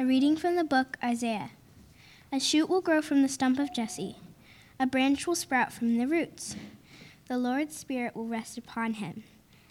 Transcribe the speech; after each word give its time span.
A 0.00 0.06
reading 0.06 0.34
from 0.34 0.56
the 0.56 0.64
book 0.64 0.96
Isaiah. 1.04 1.50
A 2.32 2.40
shoot 2.40 2.70
will 2.70 2.80
grow 2.80 3.02
from 3.02 3.20
the 3.20 3.28
stump 3.28 3.58
of 3.58 3.74
Jesse, 3.74 4.16
a 4.78 4.86
branch 4.86 5.26
will 5.26 5.34
sprout 5.34 5.74
from 5.74 5.98
the 5.98 6.06
roots. 6.06 6.56
The 7.28 7.36
Lord's 7.36 7.76
Spirit 7.76 8.16
will 8.16 8.26
rest 8.26 8.56
upon 8.56 8.94
him 8.94 9.24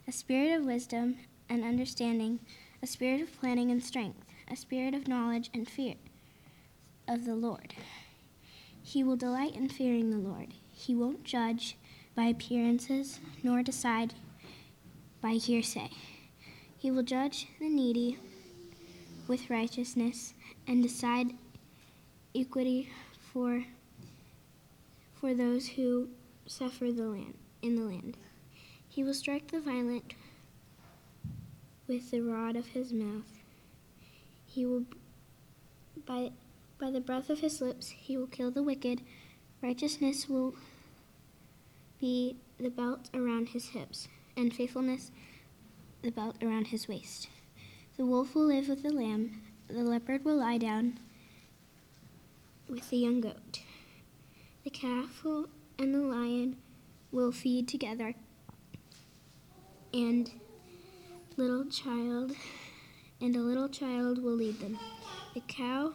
a 0.08 0.12
spirit 0.12 0.56
of 0.56 0.68
wisdom 0.68 1.18
and 1.50 1.64
understanding, 1.64 2.42
a 2.80 2.86
spirit 2.86 3.22
of 3.22 3.40
planning 3.40 3.72
and 3.72 3.84
strength, 3.84 4.24
a 4.48 4.56
spirit 4.56 4.94
of 4.94 5.08
knowledge 5.08 5.50
and 5.52 5.68
fear 5.68 5.96
of 7.08 7.26
the 7.26 7.34
Lord. 7.34 7.74
He 8.84 9.04
will 9.04 9.16
delight 9.16 9.56
in 9.56 9.68
fearing 9.68 10.12
the 10.12 10.30
Lord. 10.30 10.54
He 10.72 10.94
won't 10.94 11.24
judge 11.24 11.76
by 12.14 12.26
appearances, 12.26 13.20
nor 13.42 13.64
decide 13.64 14.14
by 15.22 15.32
hearsay. 15.32 15.90
He 16.78 16.92
will 16.92 17.02
judge 17.02 17.48
the 17.60 17.68
needy 17.68 18.20
with 19.30 19.50
righteousness 19.52 20.34
and 20.68 20.82
decide 20.82 21.28
equity 22.36 22.90
for, 23.32 23.64
for 25.14 25.36
those 25.36 25.68
who 25.68 26.10
suffer 26.48 26.92
the 26.92 27.04
land, 27.04 27.36
in 27.62 27.76
the 27.76 27.84
land. 27.84 28.18
He 28.90 29.04
will 29.04 29.14
strike 29.14 29.52
the 29.52 29.62
violent 29.62 30.16
with 31.88 32.10
the 32.10 32.22
rod 32.22 32.56
of 32.56 32.66
his 32.70 32.92
mouth. 32.92 33.40
He 34.48 34.66
will, 34.66 34.86
by, 36.08 36.32
by 36.80 36.90
the 36.90 37.00
breath 37.00 37.30
of 37.30 37.40
his 37.40 37.62
lips, 37.62 37.90
he 37.90 38.18
will 38.18 38.28
kill 38.28 38.50
the 38.50 38.64
wicked. 38.64 39.02
Righteousness 39.62 40.28
will 40.28 40.56
be 42.00 42.38
the 42.60 42.70
belt 42.70 43.10
around 43.14 43.50
his 43.50 43.70
hips, 43.70 44.08
and 44.36 44.52
faithfulness 44.52 45.12
the 46.02 46.10
belt 46.10 46.38
around 46.42 46.68
his 46.68 46.88
waist. 46.88 47.28
The 48.00 48.06
wolf 48.06 48.34
will 48.34 48.46
live 48.46 48.70
with 48.70 48.82
the 48.82 48.94
lamb, 48.94 49.42
the 49.68 49.84
leopard 49.84 50.24
will 50.24 50.38
lie 50.38 50.58
down 50.58 51.00
with 52.70 52.90
the 52.90 52.96
young 52.96 53.20
goat. 53.20 53.60
The 54.64 54.70
calf 54.70 55.22
will, 55.26 55.50
and 55.78 55.94
the 55.94 56.00
lion 56.00 56.56
will 57.12 57.34
feed 57.34 57.68
together, 57.68 58.16
and 59.94 60.32
little 61.36 61.66
child 61.66 62.38
and 63.20 63.36
a 63.36 63.42
little 63.42 63.68
child 63.68 64.24
will 64.24 64.32
lead 64.32 64.62
them. 64.62 64.80
The 65.34 65.42
cow 65.42 65.92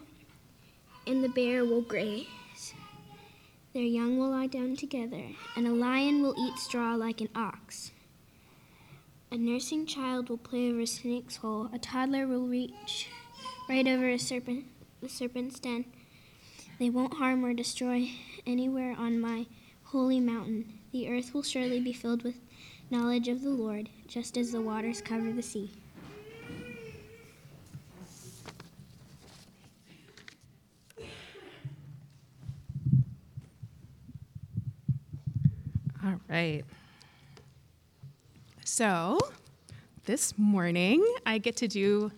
and 1.07 1.25
the 1.25 1.31
bear 1.31 1.65
will 1.65 1.81
graze. 1.81 2.75
Their 3.73 3.83
young 3.83 4.19
will 4.19 4.29
lie 4.29 4.49
down 4.49 4.77
together, 4.77 5.25
and 5.57 5.67
a 5.67 5.73
lion 5.73 6.21
will 6.21 6.35
eat 6.39 6.59
straw 6.59 6.97
like 6.97 7.23
an 7.23 7.31
ox. 7.35 7.93
A 9.31 9.37
nursing 9.37 9.87
child 9.87 10.29
will 10.29 10.39
play 10.39 10.71
over 10.71 10.81
a 10.81 10.87
snake's 10.87 11.37
hole. 11.37 11.69
A 11.73 11.79
toddler 11.79 12.27
will 12.27 12.47
reach 12.47 13.09
right 13.69 13.87
over 13.87 14.09
a 14.09 14.19
serpent, 14.19 14.67
the 15.01 15.09
serpent's 15.09 15.59
den. 15.59 15.87
They 16.79 16.91
won't 16.91 17.15
harm 17.15 17.45
or 17.45 17.53
destroy 17.53 18.11
anywhere 18.47 18.95
on 18.97 19.21
my 19.21 19.47
holy 19.85 20.21
mountain. 20.21 20.81
The 20.93 21.09
earth 21.09 21.35
will 21.35 21.43
surely 21.43 21.81
be 21.81 21.93
filled 21.93 22.23
with 22.23 22.37
knowledge 22.91 23.29
of 23.29 23.43
the 23.43 23.51
Lord, 23.51 23.89
just 24.07 24.37
as 24.37 24.53
the 24.53 24.61
waters 24.61 25.01
cover 25.01 25.33
the 25.33 25.43
sea. 25.43 25.71
All 36.05 36.21
right. 36.29 36.65
So, 38.77 39.21
this 40.05 40.37
morning 40.37 41.07
I 41.25 41.39
get 41.39 41.59
to 41.59 41.69
do 41.69 42.11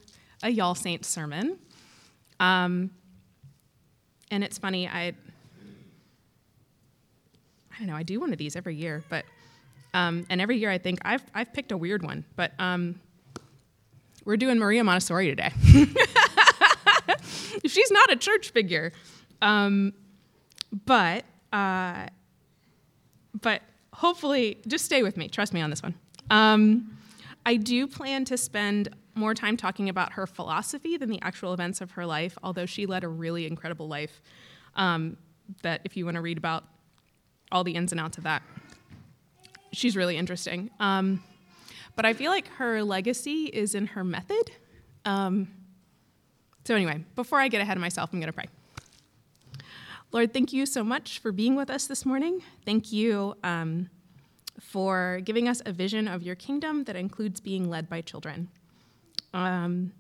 a 0.43 0.49
Y'all 0.49 0.75
Saints 0.75 1.07
sermon. 1.07 1.59
Um, 2.41 2.93
and 4.31 4.43
it's 4.43 4.57
funny, 4.57 4.89
I, 4.89 5.09
I 5.09 5.13
don't 7.79 7.89
know, 7.89 7.95
I 7.95 8.05
do 8.05 8.21
one 8.21 8.33
of 8.33 8.39
these 8.39 8.57
every 8.57 8.75
year, 8.75 9.05
but, 9.11 9.27
um, 9.93 10.25
and 10.31 10.41
every 10.41 10.57
year 10.57 10.71
I 10.71 10.79
think 10.79 11.01
I've, 11.05 11.23
I've 11.35 11.53
picked 11.53 11.73
a 11.73 11.77
weird 11.77 12.03
one, 12.03 12.25
but 12.37 12.53
um, 12.59 12.99
we're 14.25 14.39
doing 14.39 14.59
Maria 14.59 14.83
Montessori 14.83 15.27
today. 15.27 15.51
She's 17.67 17.91
not 17.91 18.11
a 18.11 18.17
church 18.17 18.49
figure, 18.49 18.95
um, 19.43 19.93
but, 20.87 21.27
uh, 21.53 22.07
but 23.43 23.61
hopefully, 23.93 24.57
just 24.67 24.87
stay 24.87 25.03
with 25.03 25.19
me. 25.19 25.29
Trust 25.29 25.53
me 25.53 25.61
on 25.61 25.69
this 25.69 25.83
one. 25.83 25.95
Um, 26.31 26.99
I 27.45 27.57
do 27.57 27.87
plan 27.87 28.25
to 28.27 28.37
spend 28.37 28.89
more 29.15 29.35
time 29.35 29.57
talking 29.57 29.89
about 29.89 30.13
her 30.13 30.27
philosophy 30.27 30.97
than 30.97 31.09
the 31.09 31.21
actual 31.23 31.55
events 31.55 31.81
of 31.81 31.93
her 31.93 32.05
life, 32.05 32.37
although 32.43 32.67
she 32.67 32.87
led 32.87 33.05
a 33.05 33.09
really 33.09 33.47
incredible 33.47 33.89
life. 33.89 34.21
Um, 34.75 35.17
that 35.63 35.81
if 35.85 35.97
you 35.97 36.05
want 36.05 36.17
to 36.17 36.21
read 36.21 36.39
about 36.39 36.65
all 37.53 37.65
the 37.65 37.73
ins 37.73 37.93
and 37.93 38.01
outs 38.01 38.19
of 38.19 38.25
that, 38.25 38.43
she's 39.73 39.97
really 39.97 40.17
interesting. 40.17 40.71
Um, 40.81 41.23
but 41.95 42.05
I 42.05 42.13
feel 42.13 42.31
like 42.31 42.49
her 42.49 42.83
legacy 42.83 43.45
is 43.45 43.75
in 43.75 43.87
her 43.87 44.05
method. 44.05 44.51
Um, 45.05 45.49
so, 46.65 46.75
anyway, 46.75 47.05
before 47.15 47.39
I 47.39 47.49
get 47.49 47.61
ahead 47.61 47.77
of 47.77 47.81
myself, 47.81 48.11
I'm 48.13 48.19
going 48.19 48.27
to 48.27 48.33
pray. 48.33 48.49
Lord, 50.13 50.33
thank 50.33 50.53
you 50.53 50.67
so 50.67 50.83
much 50.83 51.21
for 51.21 51.33
being 51.33 51.55
with 51.55 51.71
us 51.71 51.87
this 51.87 52.05
morning. 52.05 52.43
Thank 52.65 52.93
you 52.93 53.37
um, 53.45 53.89
for 54.61 55.21
giving 55.25 55.49
us 55.49 55.63
a 55.67 55.73
vision 55.73 56.09
of 56.09 56.23
your 56.23 56.35
kingdom 56.35 56.85
that 56.85 56.97
includes 56.97 57.41
being 57.41 57.69
led 57.69 57.89
by 57.89 58.01
children. 58.01 58.49
Um, 59.35 59.93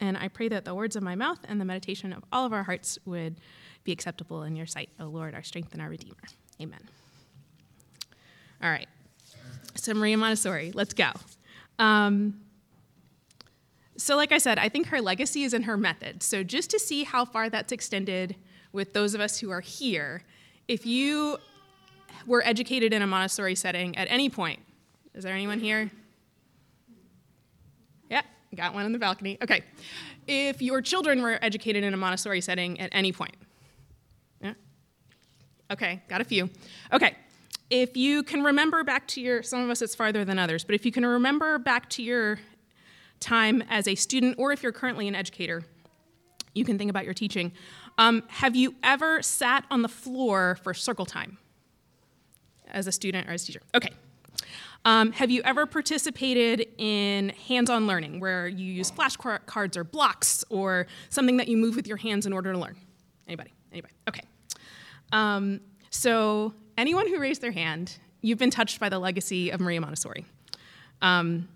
and 0.00 0.16
I 0.16 0.28
pray 0.28 0.48
that 0.48 0.64
the 0.64 0.74
words 0.74 0.96
of 0.96 1.02
my 1.02 1.14
mouth 1.14 1.38
and 1.48 1.60
the 1.60 1.64
meditation 1.64 2.12
of 2.12 2.24
all 2.32 2.44
of 2.44 2.52
our 2.52 2.62
hearts 2.62 2.98
would 3.04 3.36
be 3.84 3.92
acceptable 3.92 4.42
in 4.42 4.56
your 4.56 4.66
sight, 4.66 4.90
O 5.00 5.04
Lord, 5.04 5.34
our 5.34 5.42
strength 5.42 5.72
and 5.72 5.80
our 5.80 5.88
Redeemer. 5.88 6.16
Amen. 6.60 6.80
All 8.62 8.70
right. 8.70 8.88
So, 9.74 9.94
Maria 9.94 10.16
Montessori, 10.16 10.72
let's 10.74 10.94
go. 10.94 11.10
Um, 11.78 12.40
so, 13.96 14.16
like 14.16 14.32
I 14.32 14.38
said, 14.38 14.58
I 14.58 14.68
think 14.68 14.88
her 14.88 15.00
legacy 15.00 15.44
is 15.44 15.54
in 15.54 15.62
her 15.62 15.76
method. 15.76 16.22
So, 16.22 16.42
just 16.42 16.70
to 16.70 16.78
see 16.78 17.04
how 17.04 17.24
far 17.24 17.48
that's 17.48 17.72
extended 17.72 18.36
with 18.72 18.92
those 18.92 19.14
of 19.14 19.20
us 19.20 19.38
who 19.38 19.50
are 19.50 19.60
here, 19.60 20.22
if 20.68 20.86
you 20.86 21.38
were 22.26 22.42
educated 22.44 22.92
in 22.92 23.02
a 23.02 23.06
Montessori 23.06 23.54
setting 23.54 23.96
at 23.96 24.08
any 24.10 24.28
point, 24.28 24.60
is 25.14 25.24
there 25.24 25.34
anyone 25.34 25.60
here? 25.60 25.90
Yeah, 28.10 28.22
got 28.54 28.74
one 28.74 28.86
in 28.86 28.92
the 28.92 28.98
balcony. 28.98 29.38
Okay. 29.42 29.62
If 30.26 30.62
your 30.62 30.80
children 30.80 31.22
were 31.22 31.38
educated 31.42 31.84
in 31.84 31.92
a 31.94 31.96
Montessori 31.96 32.40
setting 32.40 32.80
at 32.80 32.90
any 32.92 33.12
point, 33.12 33.34
yeah? 34.40 34.54
Okay, 35.70 36.02
got 36.08 36.20
a 36.20 36.24
few. 36.24 36.48
Okay. 36.92 37.16
If 37.70 37.96
you 37.96 38.22
can 38.22 38.42
remember 38.42 38.84
back 38.84 39.08
to 39.08 39.20
your, 39.20 39.42
some 39.42 39.62
of 39.62 39.70
us 39.70 39.80
it's 39.80 39.94
farther 39.94 40.24
than 40.24 40.38
others, 40.38 40.62
but 40.62 40.74
if 40.74 40.84
you 40.84 40.92
can 40.92 41.06
remember 41.06 41.58
back 41.58 41.88
to 41.90 42.02
your 42.02 42.38
time 43.18 43.62
as 43.70 43.88
a 43.88 43.94
student, 43.94 44.36
or 44.38 44.52
if 44.52 44.62
you're 44.62 44.72
currently 44.72 45.08
an 45.08 45.14
educator, 45.14 45.64
you 46.54 46.64
can 46.64 46.76
think 46.76 46.90
about 46.90 47.04
your 47.04 47.14
teaching. 47.14 47.52
Um, 47.98 48.22
have 48.28 48.54
you 48.54 48.74
ever 48.82 49.22
sat 49.22 49.64
on 49.70 49.82
the 49.82 49.88
floor 49.88 50.58
for 50.62 50.74
circle 50.74 51.06
time 51.06 51.38
as 52.72 52.86
a 52.86 52.92
student 52.92 53.28
or 53.28 53.32
as 53.32 53.44
a 53.44 53.46
teacher? 53.46 53.62
Okay. 53.74 53.90
Um, 54.84 55.12
have 55.12 55.30
you 55.30 55.42
ever 55.44 55.64
participated 55.64 56.66
in 56.76 57.28
hands 57.30 57.70
on 57.70 57.86
learning 57.86 58.18
where 58.18 58.48
you 58.48 58.66
use 58.66 58.90
flashcards 58.90 59.76
or 59.76 59.84
blocks 59.84 60.44
or 60.50 60.86
something 61.08 61.36
that 61.36 61.46
you 61.46 61.56
move 61.56 61.76
with 61.76 61.86
your 61.86 61.98
hands 61.98 62.26
in 62.26 62.32
order 62.32 62.52
to 62.52 62.58
learn? 62.58 62.76
Anybody? 63.28 63.52
Anybody? 63.70 63.94
Okay. 64.08 64.22
Um, 65.12 65.60
so, 65.90 66.54
anyone 66.76 67.06
who 67.06 67.20
raised 67.20 67.42
their 67.42 67.52
hand, 67.52 67.98
you've 68.22 68.38
been 68.38 68.50
touched 68.50 68.80
by 68.80 68.88
the 68.88 68.98
legacy 68.98 69.50
of 69.50 69.60
Maria 69.60 69.80
Montessori. 69.80 70.24
Um, 71.00 71.48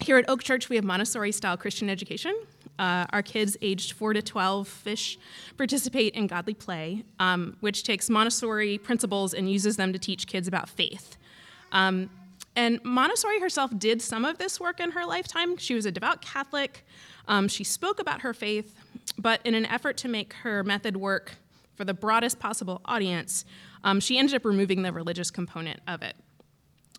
here 0.00 0.16
at 0.16 0.28
Oak 0.28 0.42
Church, 0.42 0.68
we 0.68 0.76
have 0.76 0.84
Montessori 0.84 1.32
style 1.32 1.56
Christian 1.56 1.90
education. 1.90 2.34
Uh, 2.78 3.06
our 3.10 3.22
kids 3.22 3.56
aged 3.60 3.92
4 3.92 4.14
to 4.14 4.22
12 4.22 4.68
fish 4.68 5.18
participate 5.56 6.14
in 6.14 6.26
godly 6.26 6.54
play, 6.54 7.04
um, 7.18 7.56
which 7.60 7.82
takes 7.82 8.08
Montessori 8.08 8.78
principles 8.78 9.34
and 9.34 9.50
uses 9.50 9.76
them 9.76 9.92
to 9.92 9.98
teach 9.98 10.26
kids 10.26 10.46
about 10.46 10.68
faith. 10.68 11.16
Um, 11.72 12.10
and 12.56 12.82
Montessori 12.84 13.40
herself 13.40 13.70
did 13.78 14.02
some 14.02 14.24
of 14.24 14.38
this 14.38 14.58
work 14.58 14.80
in 14.80 14.92
her 14.92 15.04
lifetime. 15.04 15.56
She 15.56 15.74
was 15.74 15.86
a 15.86 15.92
devout 15.92 16.20
Catholic. 16.22 16.84
Um, 17.28 17.46
she 17.46 17.62
spoke 17.62 18.00
about 18.00 18.22
her 18.22 18.34
faith, 18.34 18.74
but 19.16 19.40
in 19.44 19.54
an 19.54 19.66
effort 19.66 19.96
to 19.98 20.08
make 20.08 20.32
her 20.34 20.64
method 20.64 20.96
work 20.96 21.36
for 21.76 21.84
the 21.84 21.94
broadest 21.94 22.40
possible 22.40 22.80
audience, 22.84 23.44
um, 23.84 24.00
she 24.00 24.18
ended 24.18 24.34
up 24.34 24.44
removing 24.44 24.82
the 24.82 24.92
religious 24.92 25.30
component 25.30 25.80
of 25.86 26.02
it. 26.02 26.16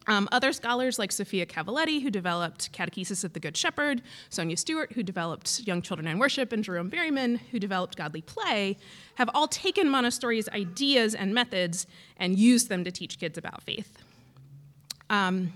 Um, 0.09 0.27
other 0.31 0.51
scholars 0.53 0.97
like 0.97 1.11
Sophia 1.11 1.45
Cavalletti, 1.45 2.01
who 2.01 2.09
developed 2.09 2.73
Catechesis 2.73 3.23
of 3.23 3.33
the 3.33 3.39
Good 3.39 3.55
Shepherd, 3.55 4.01
Sonja 4.31 4.57
Stewart, 4.57 4.93
who 4.93 5.03
developed 5.03 5.61
Young 5.67 5.83
Children 5.83 6.07
and 6.07 6.19
Worship, 6.19 6.51
and 6.51 6.63
Jerome 6.63 6.89
Berryman, 6.89 7.39
who 7.51 7.59
developed 7.59 7.95
Godly 7.95 8.23
Play, 8.23 8.77
have 9.15 9.29
all 9.35 9.47
taken 9.47 9.87
Montessori's 9.87 10.49
ideas 10.49 11.13
and 11.13 11.31
methods 11.31 11.85
and 12.17 12.39
used 12.39 12.69
them 12.69 12.83
to 12.85 12.91
teach 12.91 13.19
kids 13.19 13.37
about 13.37 13.61
faith. 13.61 13.99
Um, 15.11 15.53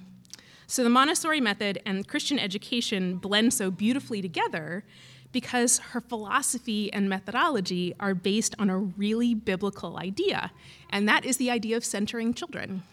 so 0.67 0.83
the 0.83 0.89
Montessori 0.89 1.41
method 1.41 1.81
and 1.83 2.07
Christian 2.07 2.37
education 2.37 3.17
blend 3.17 3.55
so 3.55 3.71
beautifully 3.71 4.21
together 4.21 4.83
because 5.31 5.79
her 5.79 5.99
philosophy 5.99 6.93
and 6.93 7.09
methodology 7.09 7.95
are 7.99 8.13
based 8.13 8.53
on 8.59 8.69
a 8.69 8.77
really 8.77 9.33
biblical 9.33 9.97
idea, 9.97 10.51
and 10.91 11.09
that 11.09 11.25
is 11.25 11.37
the 11.37 11.49
idea 11.49 11.75
of 11.75 11.83
centering 11.83 12.35
children. 12.35 12.83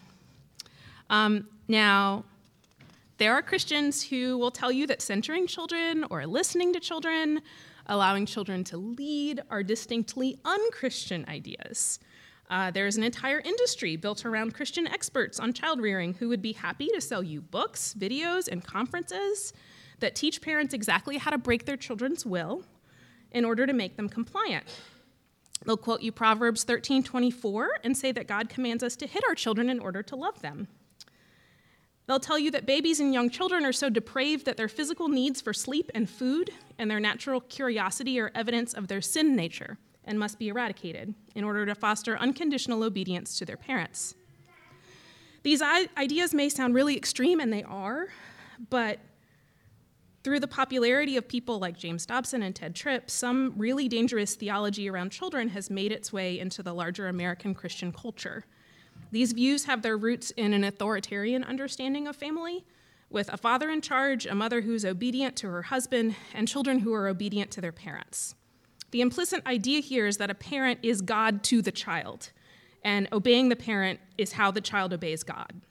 Um, 1.11 1.47
now, 1.67 2.23
there 3.17 3.33
are 3.33 3.41
Christians 3.41 4.01
who 4.01 4.37
will 4.37 4.49
tell 4.49 4.71
you 4.71 4.87
that 4.87 5.01
centering 5.01 5.45
children 5.45 6.05
or 6.09 6.25
listening 6.25 6.71
to 6.73 6.79
children, 6.79 7.41
allowing 7.85 8.25
children 8.25 8.63
to 8.63 8.77
lead, 8.77 9.41
are 9.49 9.61
distinctly 9.61 10.39
unchristian 10.45 11.25
ideas. 11.27 11.99
Uh, 12.49 12.71
there's 12.71 12.95
an 12.95 13.03
entire 13.03 13.39
industry 13.41 13.97
built 13.97 14.25
around 14.25 14.53
Christian 14.53 14.87
experts 14.87 15.39
on 15.39 15.53
child 15.53 15.81
rearing 15.81 16.13
who 16.13 16.29
would 16.29 16.41
be 16.41 16.53
happy 16.53 16.87
to 16.93 17.01
sell 17.01 17.21
you 17.21 17.41
books, 17.41 17.93
videos, 17.97 18.47
and 18.47 18.63
conferences 18.63 19.53
that 19.99 20.15
teach 20.15 20.41
parents 20.41 20.73
exactly 20.73 21.17
how 21.17 21.29
to 21.29 21.37
break 21.37 21.65
their 21.65 21.77
children's 21.77 22.25
will 22.25 22.63
in 23.31 23.43
order 23.45 23.67
to 23.67 23.73
make 23.73 23.97
them 23.97 24.07
compliant. 24.09 24.65
They'll 25.65 25.77
quote 25.77 26.01
you 26.01 26.11
Proverbs 26.11 26.63
13:24 26.63 27.79
and 27.83 27.97
say 27.97 28.11
that 28.13 28.27
God 28.27 28.49
commands 28.49 28.81
us 28.81 28.95
to 28.95 29.07
hit 29.07 29.23
our 29.27 29.35
children 29.35 29.69
in 29.69 29.79
order 29.79 30.01
to 30.03 30.15
love 30.15 30.41
them. 30.41 30.67
They'll 32.07 32.19
tell 32.19 32.39
you 32.39 32.51
that 32.51 32.65
babies 32.65 32.99
and 32.99 33.13
young 33.13 33.29
children 33.29 33.63
are 33.65 33.71
so 33.71 33.89
depraved 33.89 34.45
that 34.45 34.57
their 34.57 34.67
physical 34.67 35.07
needs 35.07 35.39
for 35.39 35.53
sleep 35.53 35.91
and 35.93 36.09
food 36.09 36.51
and 36.77 36.89
their 36.89 36.99
natural 36.99 37.41
curiosity 37.41 38.19
are 38.19 38.31
evidence 38.35 38.73
of 38.73 38.87
their 38.87 39.01
sin 39.01 39.35
nature 39.35 39.77
and 40.03 40.17
must 40.17 40.39
be 40.39 40.49
eradicated 40.49 41.13
in 41.35 41.43
order 41.43 41.65
to 41.65 41.75
foster 41.75 42.17
unconditional 42.17 42.83
obedience 42.83 43.37
to 43.37 43.45
their 43.45 43.55
parents. 43.55 44.15
These 45.43 45.61
ideas 45.61 46.33
may 46.33 46.49
sound 46.49 46.75
really 46.75 46.97
extreme, 46.97 47.39
and 47.39 47.51
they 47.51 47.63
are, 47.63 48.09
but 48.69 48.99
through 50.23 50.39
the 50.39 50.47
popularity 50.47 51.17
of 51.17 51.27
people 51.27 51.57
like 51.57 51.77
James 51.77 52.05
Dobson 52.05 52.43
and 52.43 52.53
Tedd 52.53 52.75
Tripp, 52.75 53.09
some 53.09 53.53
really 53.57 53.87
dangerous 53.87 54.35
theology 54.35 54.87
around 54.89 55.11
children 55.11 55.49
has 55.49 55.69
made 55.71 55.91
its 55.91 56.13
way 56.13 56.37
into 56.37 56.61
the 56.61 56.73
larger 56.73 57.07
American 57.07 57.55
Christian 57.55 57.91
culture. 57.91 58.45
These 59.11 59.33
views 59.33 59.65
have 59.65 59.81
their 59.81 59.97
roots 59.97 60.31
in 60.31 60.53
an 60.53 60.63
authoritarian 60.63 61.43
understanding 61.43 62.07
of 62.07 62.15
family, 62.15 62.65
with 63.09 63.27
a 63.27 63.37
father 63.37 63.69
in 63.69 63.81
charge, 63.81 64.25
a 64.25 64.33
mother 64.33 64.61
who's 64.61 64.85
obedient 64.85 65.35
to 65.37 65.49
her 65.49 65.63
husband, 65.63 66.15
and 66.33 66.47
children 66.47 66.79
who 66.79 66.93
are 66.93 67.09
obedient 67.09 67.51
to 67.51 67.61
their 67.61 67.73
parents. 67.73 68.35
The 68.91 69.01
implicit 69.01 69.45
idea 69.45 69.81
here 69.81 70.07
is 70.07 70.17
that 70.17 70.29
a 70.29 70.35
parent 70.35 70.79
is 70.81 71.01
God 71.01 71.43
to 71.45 71.61
the 71.61 71.71
child, 71.71 72.31
and 72.83 73.09
obeying 73.11 73.49
the 73.49 73.55
parent 73.55 73.99
is 74.17 74.33
how 74.33 74.49
the 74.49 74.61
child 74.61 74.93
obeys 74.93 75.23
God. 75.23 75.61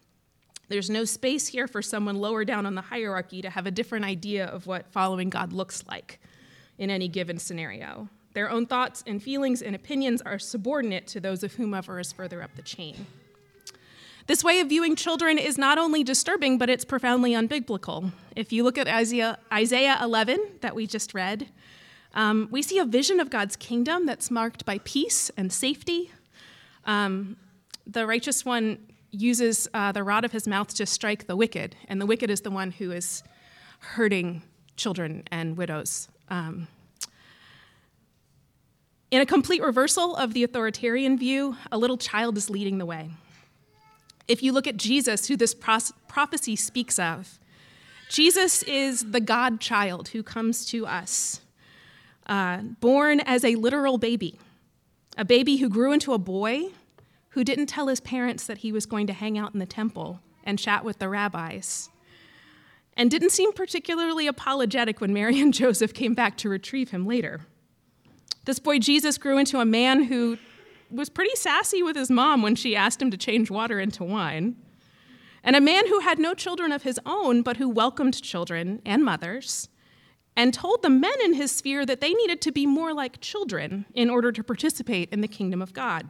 There's 0.69 0.91
no 0.91 1.05
space 1.05 1.49
here 1.49 1.67
for 1.67 1.83
someone 1.83 2.17
lower 2.17 2.45
down 2.45 2.67
on 2.67 2.75
the 2.75 2.83
hierarchy 2.83 3.43
to 3.43 3.51
have 3.51 3.67
a 3.67 3.71
different 3.73 4.05
idea 4.05 4.47
of 4.47 4.67
what 4.67 4.93
following 4.93 5.31
God 5.31 5.53
looks 5.53 5.83
like 5.89 6.21
in 6.79 6.91
any 6.91 7.09
given 7.09 7.39
scenario. 7.39 8.09
Their 8.35 8.51
own 8.51 8.67
thoughts 8.67 9.03
and 9.07 9.23
feelings 9.23 9.63
and 9.63 9.75
opinions 9.75 10.23
are 10.23 10.39
subordinate 10.39 11.07
to 11.09 11.21
those 11.21 11.43
of 11.43 11.55
whomever 11.55 11.99
is 11.99 12.13
further 12.13 12.43
up 12.43 12.55
the 12.55 12.63
chain. 12.63 13.07
This 14.31 14.45
way 14.45 14.61
of 14.61 14.69
viewing 14.69 14.95
children 14.95 15.39
is 15.39 15.59
not 15.59 15.77
only 15.77 16.05
disturbing, 16.05 16.57
but 16.57 16.71
it's 16.71 16.85
profoundly 16.85 17.33
unbiblical. 17.33 18.13
If 18.37 18.53
you 18.53 18.63
look 18.63 18.79
at 18.79 18.87
Isaiah, 18.87 19.41
Isaiah 19.53 19.99
11 20.01 20.39
that 20.61 20.77
we 20.77 20.87
just 20.87 21.15
read, 21.15 21.49
um, 22.15 22.47
we 22.53 22.63
see 22.63 22.79
a 22.79 22.85
vision 22.85 23.19
of 23.19 23.29
God's 23.29 23.57
kingdom 23.57 24.07
that's 24.07 24.31
marked 24.31 24.65
by 24.65 24.79
peace 24.85 25.33
and 25.37 25.53
safety. 25.53 26.13
Um, 26.85 27.39
the 27.89 28.07
righteous 28.07 28.45
one 28.45 28.79
uses 29.11 29.67
uh, 29.75 29.91
the 29.91 30.05
rod 30.05 30.25
of 30.25 30.31
his 30.31 30.47
mouth 30.47 30.73
to 30.75 30.87
strike 30.87 31.27
the 31.27 31.35
wicked, 31.35 31.75
and 31.89 32.01
the 32.01 32.07
wicked 32.07 32.31
is 32.31 32.43
the 32.43 32.53
one 32.53 32.71
who 32.71 32.93
is 32.93 33.25
hurting 33.81 34.43
children 34.77 35.25
and 35.33 35.57
widows. 35.57 36.07
Um, 36.29 36.69
in 39.11 39.21
a 39.21 39.27
complete 39.27 39.61
reversal 39.61 40.15
of 40.15 40.35
the 40.35 40.45
authoritarian 40.45 41.19
view, 41.19 41.57
a 41.73 41.79
little 41.79 41.99
child 41.99 42.37
is 42.37 42.49
leading 42.49 42.79
the 42.79 42.87
way. 42.87 43.11
If 44.31 44.45
you 44.45 44.53
look 44.53 44.69
at 44.69 44.77
Jesus, 44.77 45.27
who 45.27 45.37
this 45.37 45.55
pros- 45.55 45.93
prophecy 46.07 46.55
speaks 46.55 47.01
of, 47.01 47.41
Jesus 48.09 48.63
is 48.63 49.11
the 49.11 49.21
God 49.21 49.61
child 49.61 50.09
who 50.09 50.23
comes 50.23 50.65
to 50.67 50.87
us, 50.87 51.41
uh, 52.27 52.59
born 52.81 53.19
as 53.19 53.45
a 53.45 53.57
literal 53.57 53.99
baby, 53.99 54.39
a 55.19 55.25
baby 55.25 55.57
who 55.57 55.69
grew 55.69 55.93
into 55.93 56.13
a 56.13 56.19
boy 56.19 56.67
who 57.31 57.43
didn't 57.43 57.67
tell 57.67 57.89
his 57.89 57.99
parents 57.99 58.47
that 58.47 58.59
he 58.59 58.71
was 58.71 58.87
going 58.87 59.09
to 59.09 59.13
hang 59.13 59.37
out 59.37 59.53
in 59.53 59.59
the 59.59 59.67
temple 59.67 60.21
and 60.45 60.61
chat 60.61 60.85
with 60.85 61.01
the 61.01 61.09
rabbis, 61.09 61.89
and 62.97 63.11
didn't 63.11 63.31
seem 63.31 63.53
particularly 63.53 64.29
apologetic 64.29 65.01
when 65.01 65.13
Mary 65.13 65.41
and 65.41 65.53
Joseph 65.63 65.93
came 65.93 66.15
back 66.15 66.37
to 66.37 66.49
retrieve 66.49 66.91
him 66.91 67.05
later. 67.05 67.41
This 68.45 68.61
boy 68.61 68.79
Jesus 68.79 69.19
grew 69.19 69.39
into 69.39 69.59
a 69.59 69.65
man 69.65 70.05
who 70.05 70.39
was 70.91 71.09
pretty 71.09 71.35
sassy 71.37 71.83
with 71.83 71.97
his 71.97 72.11
mom 72.11 72.43
when 72.43 72.55
she 72.55 72.77
asked 72.77 73.01
him 73.01 73.11
to 73.11 73.17
change 73.17 73.51
water 73.51 73.81
into 73.81 74.05
wine, 74.05 74.57
and 75.43 75.57
a 75.57 75.61
man 75.61 75.87
who 75.89 76.01
had 76.01 76.19
no 76.19 76.35
children 76.35 76.73
of 76.73 76.83
his 76.83 77.01
own, 77.07 77.43
but 77.43 77.57
who 77.57 77.69
welcomed 77.69 78.21
children 78.23 78.83
and 78.85 79.05
mothers 79.05 79.69
and 80.37 80.55
told 80.55 80.83
the 80.83 80.91
men 80.91 81.21
in 81.25 81.35
his 81.35 81.51
sphere 81.51 81.85
that 81.85 82.01
they 82.01 82.13
needed 82.15 82.41
to 82.41 82.53
be 82.53 82.67
more 82.67 82.95
like 82.95 83.21
children 83.21 83.85
in 83.95 84.09
order 84.09 84.33
to 84.33 84.43
participate 84.43 85.13
in 85.13 85.21
the 85.21 85.29
kingdom 85.29 85.61
of 85.61 85.73
God. 85.73 86.09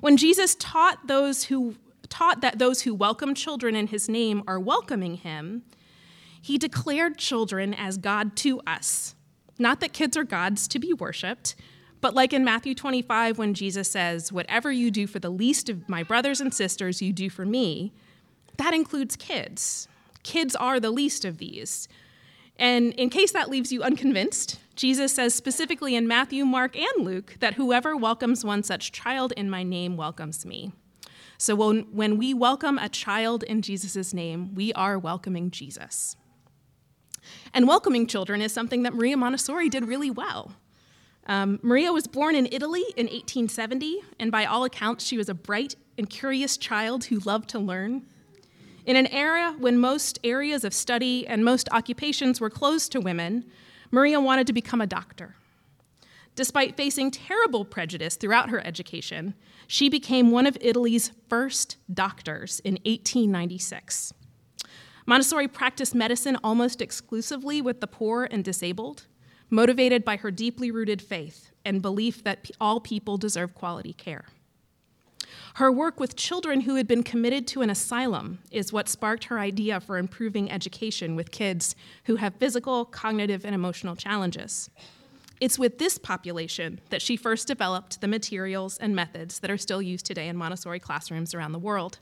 When 0.00 0.16
Jesus 0.16 0.56
taught 0.58 1.06
those 1.06 1.44
who 1.44 1.76
taught 2.08 2.40
that 2.40 2.58
those 2.58 2.82
who 2.82 2.94
welcome 2.94 3.34
children 3.34 3.74
in 3.74 3.86
his 3.86 4.08
name 4.08 4.42
are 4.46 4.60
welcoming 4.60 5.14
him, 5.14 5.62
he 6.40 6.58
declared 6.58 7.16
children 7.16 7.72
as 7.72 7.96
God 7.96 8.36
to 8.36 8.60
us. 8.66 9.14
Not 9.58 9.80
that 9.80 9.92
kids 9.92 10.16
are 10.16 10.24
gods 10.24 10.66
to 10.68 10.78
be 10.78 10.92
worshiped, 10.92 11.54
but 12.02 12.14
like 12.14 12.32
in 12.32 12.44
Matthew 12.44 12.74
25, 12.74 13.38
when 13.38 13.54
Jesus 13.54 13.88
says, 13.90 14.32
Whatever 14.32 14.70
you 14.70 14.90
do 14.90 15.06
for 15.06 15.20
the 15.20 15.30
least 15.30 15.70
of 15.70 15.88
my 15.88 16.02
brothers 16.02 16.40
and 16.40 16.52
sisters, 16.52 17.00
you 17.00 17.12
do 17.12 17.30
for 17.30 17.46
me, 17.46 17.92
that 18.58 18.74
includes 18.74 19.16
kids. 19.16 19.88
Kids 20.24 20.54
are 20.56 20.78
the 20.78 20.90
least 20.90 21.24
of 21.24 21.38
these. 21.38 21.88
And 22.56 22.92
in 22.94 23.08
case 23.08 23.32
that 23.32 23.48
leaves 23.48 23.72
you 23.72 23.82
unconvinced, 23.82 24.58
Jesus 24.74 25.12
says 25.14 25.32
specifically 25.32 25.94
in 25.94 26.08
Matthew, 26.08 26.44
Mark, 26.44 26.76
and 26.76 27.04
Luke 27.04 27.36
that 27.38 27.54
whoever 27.54 27.96
welcomes 27.96 28.44
one 28.44 28.62
such 28.64 28.92
child 28.92 29.32
in 29.36 29.48
my 29.48 29.62
name 29.62 29.96
welcomes 29.96 30.44
me. 30.44 30.72
So 31.38 31.54
when, 31.54 31.82
when 31.92 32.18
we 32.18 32.34
welcome 32.34 32.78
a 32.78 32.88
child 32.88 33.42
in 33.44 33.62
Jesus' 33.62 34.12
name, 34.12 34.54
we 34.54 34.72
are 34.74 34.98
welcoming 34.98 35.50
Jesus. 35.50 36.16
And 37.54 37.68
welcoming 37.68 38.06
children 38.06 38.42
is 38.42 38.52
something 38.52 38.82
that 38.82 38.94
Maria 38.94 39.16
Montessori 39.16 39.68
did 39.68 39.86
really 39.86 40.10
well. 40.10 40.52
Um, 41.26 41.60
Maria 41.62 41.92
was 41.92 42.06
born 42.06 42.34
in 42.34 42.48
Italy 42.50 42.84
in 42.96 43.06
1870, 43.06 44.00
and 44.18 44.32
by 44.32 44.44
all 44.44 44.64
accounts, 44.64 45.04
she 45.04 45.16
was 45.16 45.28
a 45.28 45.34
bright 45.34 45.76
and 45.96 46.10
curious 46.10 46.56
child 46.56 47.04
who 47.04 47.20
loved 47.20 47.48
to 47.50 47.58
learn. 47.58 48.06
In 48.84 48.96
an 48.96 49.06
era 49.06 49.54
when 49.58 49.78
most 49.78 50.18
areas 50.24 50.64
of 50.64 50.74
study 50.74 51.26
and 51.26 51.44
most 51.44 51.68
occupations 51.70 52.40
were 52.40 52.50
closed 52.50 52.90
to 52.92 53.00
women, 53.00 53.44
Maria 53.92 54.20
wanted 54.20 54.46
to 54.48 54.52
become 54.52 54.80
a 54.80 54.86
doctor. 54.86 55.36
Despite 56.34 56.76
facing 56.76 57.10
terrible 57.10 57.64
prejudice 57.64 58.16
throughout 58.16 58.50
her 58.50 58.66
education, 58.66 59.34
she 59.66 59.88
became 59.88 60.30
one 60.30 60.46
of 60.46 60.56
Italy's 60.60 61.12
first 61.28 61.76
doctors 61.92 62.60
in 62.60 62.74
1896. 62.84 64.14
Montessori 65.06 65.46
practiced 65.46 65.94
medicine 65.94 66.38
almost 66.42 66.80
exclusively 66.80 67.60
with 67.60 67.80
the 67.80 67.86
poor 67.86 68.26
and 68.30 68.42
disabled, 68.42 69.06
motivated 69.52 70.04
by 70.04 70.16
her 70.16 70.30
deeply 70.30 70.70
rooted 70.70 71.00
faith 71.00 71.50
and 71.64 71.82
belief 71.82 72.24
that 72.24 72.50
all 72.60 72.80
people 72.80 73.16
deserve 73.16 73.54
quality 73.54 73.92
care. 73.92 74.24
Her 75.56 75.70
work 75.70 76.00
with 76.00 76.16
children 76.16 76.62
who 76.62 76.76
had 76.76 76.88
been 76.88 77.02
committed 77.02 77.46
to 77.48 77.60
an 77.60 77.68
asylum 77.68 78.38
is 78.50 78.72
what 78.72 78.88
sparked 78.88 79.24
her 79.24 79.38
idea 79.38 79.80
for 79.80 79.98
improving 79.98 80.50
education 80.50 81.14
with 81.14 81.30
kids 81.30 81.76
who 82.04 82.16
have 82.16 82.34
physical, 82.36 82.86
cognitive, 82.86 83.44
and 83.44 83.54
emotional 83.54 83.94
challenges. 83.94 84.70
It's 85.40 85.58
with 85.58 85.78
this 85.78 85.98
population 85.98 86.80
that 86.88 87.02
she 87.02 87.16
first 87.16 87.46
developed 87.48 88.00
the 88.00 88.08
materials 88.08 88.78
and 88.78 88.96
methods 88.96 89.40
that 89.40 89.50
are 89.50 89.58
still 89.58 89.82
used 89.82 90.06
today 90.06 90.28
in 90.28 90.36
Montessori 90.36 90.80
classrooms 90.80 91.34
around 91.34 91.52
the 91.52 91.58
world. 91.58 91.98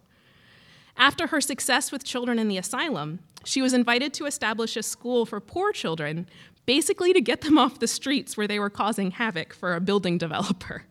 After 0.97 1.29
her 1.29 1.41
success 1.41 1.91
with 1.91 2.05
children 2.05 2.39
in 2.39 2.49
the 2.49 2.59
asylum, 2.59 3.21
she 3.45 3.63
was 3.63 3.73
invited 3.73 4.13
to 4.15 4.27
establish 4.27 4.77
a 4.77 4.83
school 4.83 5.25
for 5.25 5.41
poor 5.41 5.73
children, 5.73 6.29
basically 6.67 7.13
to 7.13 7.21
get 7.21 7.41
them 7.43 7.59
off 7.65 7.79
the 7.79 7.89
streets 7.89 8.37
where 8.37 8.49
they 8.49 8.59
were 8.59 8.71
causing 8.71 9.13
havoc 9.13 9.53
for 9.53 9.75
a 9.75 9.81
building 9.81 10.19
developer. 10.19 10.85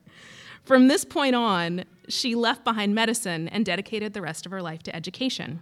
From 0.64 0.88
this 0.88 1.04
point 1.04 1.36
on, 1.36 1.86
she 2.08 2.36
left 2.36 2.64
behind 2.64 2.94
medicine 2.94 3.48
and 3.48 3.66
dedicated 3.66 4.14
the 4.14 4.22
rest 4.22 4.46
of 4.46 4.52
her 4.52 4.62
life 4.62 4.84
to 4.84 4.96
education. 4.96 5.62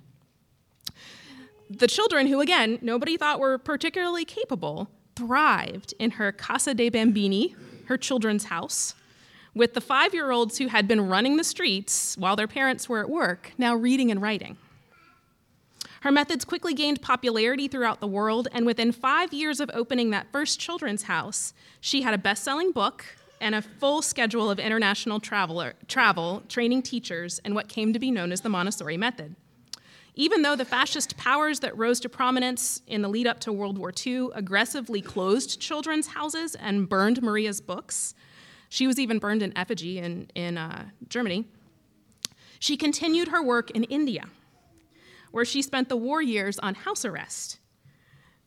The 1.70 1.88
children, 1.88 2.28
who 2.28 2.40
again 2.40 2.80
nobody 2.82 3.18
thought 3.18 3.40
were 3.40 3.58
particularly 3.58 4.26
capable, 4.26 4.90
thrived 5.16 5.94
in 6.00 6.12
her 6.12 6.32
Casa 6.32 6.74
dei 6.74 6.90
Bambini, 6.90 7.56
her 7.86 7.98
children's 7.98 8.46
house, 8.46 8.96
with 9.54 9.74
the 9.74 9.82
five 9.82 10.14
year 10.14 10.32
olds 10.32 10.58
who 10.58 10.68
had 10.68 10.88
been 10.88 11.08
running 11.08 11.38
the 11.38 11.44
streets 11.44 12.16
while 12.18 12.36
their 12.36 12.48
parents 12.48 12.88
were 12.88 13.02
at 13.02 13.10
work 13.10 13.52
now 13.58 13.76
reading 13.76 14.12
and 14.12 14.22
writing. 14.22 14.58
Her 16.01 16.12
methods 16.12 16.46
quickly 16.46 16.74
gained 16.74 17.01
popularity 17.01 17.68
throughout 17.68 18.00
the 18.00 18.08
world, 18.08 18.48
and 18.51 18.66
within 18.66 18.92
five 18.92 19.34
years 19.34 19.60
of 19.60 19.72
opening 19.74 20.12
that 20.12 20.32
first 20.32 20.60
children's 20.60 21.04
house, 21.04 21.54
she 21.82 22.04
had 22.04 22.13
a 22.13 22.18
best 22.18 22.44
selling 22.44 22.72
book 22.72 23.06
and 23.39 23.56
a 23.56 23.62
full 23.62 24.01
schedule 24.01 24.50
of 24.50 24.60
international 24.60 25.20
traveler, 25.20 25.74
travel, 25.88 26.44
training 26.50 26.82
teachers, 26.82 27.39
and 27.44 27.56
what 27.56 27.68
came 27.68 27.94
to 27.94 28.00
be 28.00 28.12
known 28.12 28.32
as 28.32 28.42
the 28.42 28.50
Montessori 28.50 28.98
method. 28.98 29.36
Even 30.16 30.42
though 30.42 30.56
the 30.56 30.66
fascist 30.66 31.16
powers 31.16 31.60
that 31.60 31.77
rose 31.77 32.00
to 32.00 32.10
prominence 32.10 32.82
in 32.88 33.04
the 33.04 33.08
lead 33.08 33.27
up 33.27 33.39
to 33.39 33.54
World 33.54 33.77
War 33.77 33.94
II 34.06 34.30
aggressively 34.34 35.00
closed 35.00 35.60
children's 35.60 36.08
houses 36.08 36.56
and 36.56 36.89
burned 36.89 37.22
Maria's 37.22 37.62
books, 37.62 38.16
she 38.70 38.88
was 38.88 39.00
even 39.00 39.20
burned 39.20 39.44
in 39.44 39.56
effigy 39.56 40.00
in, 40.00 40.30
in 40.34 40.58
uh, 40.58 40.86
Germany. 41.08 41.46
She 42.60 42.75
continued 42.77 43.27
her 43.27 43.44
work 43.44 43.70
in 43.72 43.84
India, 43.84 44.25
where 45.31 45.46
she 45.46 45.62
spent 45.62 45.89
the 45.89 45.98
war 45.98 46.22
years 46.22 46.60
on 46.60 46.75
house 46.75 47.05
arrest. 47.05 47.60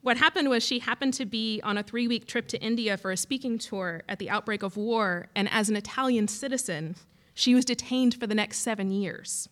What 0.01 0.17
happened 0.17 0.49
was 0.49 0.63
she 0.63 0.79
happened 0.79 1.13
to 1.15 1.25
be 1.25 1.61
on 1.63 1.77
a 1.77 1.83
three 1.83 2.07
week 2.07 2.25
trip 2.25 2.47
to 2.49 2.61
India 2.61 2.97
for 2.97 3.11
a 3.11 3.17
speaking 3.17 3.59
tour 3.59 4.01
at 4.09 4.17
the 4.17 4.29
outbreak 4.29 4.63
of 4.63 4.75
war, 4.75 5.27
and 5.35 5.47
as 5.51 5.69
an 5.69 5.75
Italian 5.75 6.27
citizen, 6.27 6.95
she 7.33 7.53
was 7.53 7.65
detained 7.65 8.15
for 8.15 8.25
the 8.25 8.35
next 8.35 8.59
seven 8.59 8.91
years. 8.91 9.47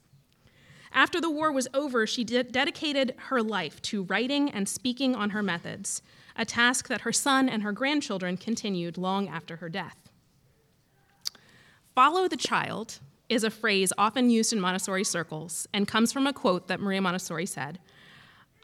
After 0.91 1.21
the 1.21 1.29
war 1.29 1.51
was 1.51 1.67
over, 1.73 2.07
she 2.07 2.23
de- 2.23 2.43
dedicated 2.43 3.13
her 3.27 3.43
life 3.43 3.79
to 3.83 4.03
writing 4.03 4.49
and 4.49 4.67
speaking 4.67 5.15
on 5.15 5.29
her 5.31 5.43
methods, 5.43 6.01
a 6.35 6.45
task 6.45 6.87
that 6.87 7.01
her 7.01 7.13
son 7.13 7.47
and 7.47 7.61
her 7.61 7.71
grandchildren 7.71 8.37
continued 8.37 8.97
long 8.97 9.27
after 9.27 9.57
her 9.57 9.69
death. 9.69 10.09
Follow 11.93 12.27
the 12.27 12.37
child 12.37 12.99
is 13.29 13.43
a 13.43 13.49
phrase 13.49 13.93
often 13.97 14.29
used 14.29 14.51
in 14.51 14.59
Montessori 14.59 15.03
circles 15.03 15.67
and 15.73 15.87
comes 15.87 16.11
from 16.11 16.27
a 16.27 16.33
quote 16.33 16.67
that 16.67 16.79
Maria 16.79 17.01
Montessori 17.01 17.45
said. 17.45 17.79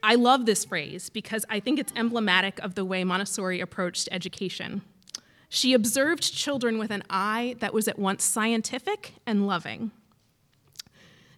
I 0.03 0.15
love 0.15 0.45
this 0.45 0.65
phrase 0.65 1.09
because 1.09 1.45
I 1.49 1.59
think 1.59 1.79
it's 1.79 1.93
emblematic 1.95 2.59
of 2.59 2.75
the 2.75 2.85
way 2.85 3.03
Montessori 3.03 3.61
approached 3.61 4.09
education. 4.11 4.81
She 5.49 5.73
observed 5.73 6.33
children 6.33 6.77
with 6.77 6.91
an 6.91 7.03
eye 7.09 7.55
that 7.59 7.73
was 7.73 7.87
at 7.87 7.97
once 7.97 8.23
scientific 8.23 9.13
and 9.25 9.47
loving. 9.47 9.91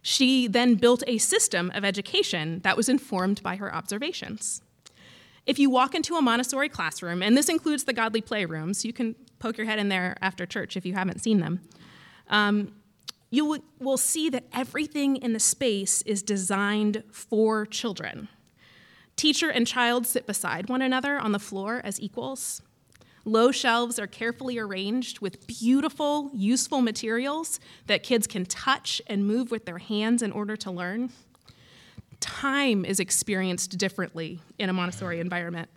She 0.02 0.46
then 0.46 0.74
built 0.74 1.02
a 1.06 1.18
system 1.18 1.70
of 1.74 1.84
education 1.84 2.60
that 2.60 2.76
was 2.76 2.88
informed 2.88 3.42
by 3.42 3.56
her 3.56 3.74
observations. 3.74 4.62
If 5.46 5.58
you 5.58 5.70
walk 5.70 5.94
into 5.94 6.16
a 6.16 6.22
Montessori 6.22 6.68
classroom, 6.68 7.22
and 7.22 7.36
this 7.36 7.48
includes 7.48 7.84
the 7.84 7.92
godly 7.92 8.20
playrooms, 8.20 8.84
you 8.84 8.92
can 8.92 9.14
poke 9.38 9.56
your 9.56 9.66
head 9.66 9.78
in 9.78 9.88
there 9.88 10.16
after 10.20 10.46
church 10.46 10.76
if 10.76 10.84
you 10.84 10.94
haven't 10.94 11.20
seen 11.20 11.40
them, 11.40 11.60
um, 12.28 12.72
you 13.30 13.62
will 13.78 13.96
see 13.96 14.30
that 14.30 14.44
everything 14.52 15.16
in 15.16 15.32
the 15.32 15.40
space 15.40 16.02
is 16.02 16.22
designed 16.22 17.02
for 17.10 17.66
children. 17.66 18.28
Teacher 19.16 19.50
and 19.50 19.66
child 19.66 20.06
sit 20.06 20.26
beside 20.26 20.68
one 20.68 20.80
another 20.80 21.18
on 21.18 21.32
the 21.32 21.38
floor 21.38 21.80
as 21.84 22.00
equals. 22.00 22.62
Low 23.24 23.50
shelves 23.50 23.98
are 23.98 24.06
carefully 24.06 24.58
arranged 24.58 25.20
with 25.20 25.46
beautiful, 25.46 26.30
useful 26.32 26.80
materials 26.80 27.60
that 27.86 28.02
kids 28.02 28.26
can 28.26 28.46
touch 28.46 29.02
and 29.06 29.26
move 29.26 29.50
with 29.50 29.66
their 29.66 29.78
hands 29.78 30.22
in 30.22 30.32
order 30.32 30.56
to 30.56 30.70
learn. 30.70 31.10
Time 32.20 32.84
is 32.84 33.00
experienced 33.00 33.76
differently 33.76 34.40
in 34.58 34.70
a 34.70 34.72
Montessori 34.72 35.20
environment. 35.20 35.68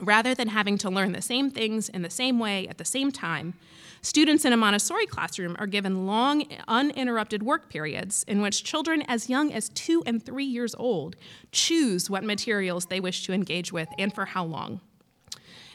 Rather 0.00 0.34
than 0.34 0.48
having 0.48 0.78
to 0.78 0.90
learn 0.90 1.12
the 1.12 1.22
same 1.22 1.50
things 1.50 1.88
in 1.88 2.02
the 2.02 2.10
same 2.10 2.38
way 2.38 2.68
at 2.68 2.78
the 2.78 2.84
same 2.84 3.10
time, 3.10 3.54
students 4.00 4.44
in 4.44 4.52
a 4.52 4.56
Montessori 4.56 5.06
classroom 5.06 5.56
are 5.58 5.66
given 5.66 6.06
long, 6.06 6.44
uninterrupted 6.68 7.42
work 7.42 7.68
periods 7.68 8.24
in 8.28 8.40
which 8.40 8.62
children 8.62 9.02
as 9.08 9.28
young 9.28 9.52
as 9.52 9.68
two 9.70 10.02
and 10.06 10.24
three 10.24 10.44
years 10.44 10.74
old 10.78 11.16
choose 11.50 12.08
what 12.08 12.22
materials 12.22 12.86
they 12.86 13.00
wish 13.00 13.24
to 13.26 13.32
engage 13.32 13.72
with 13.72 13.88
and 13.98 14.14
for 14.14 14.26
how 14.26 14.44
long. 14.44 14.80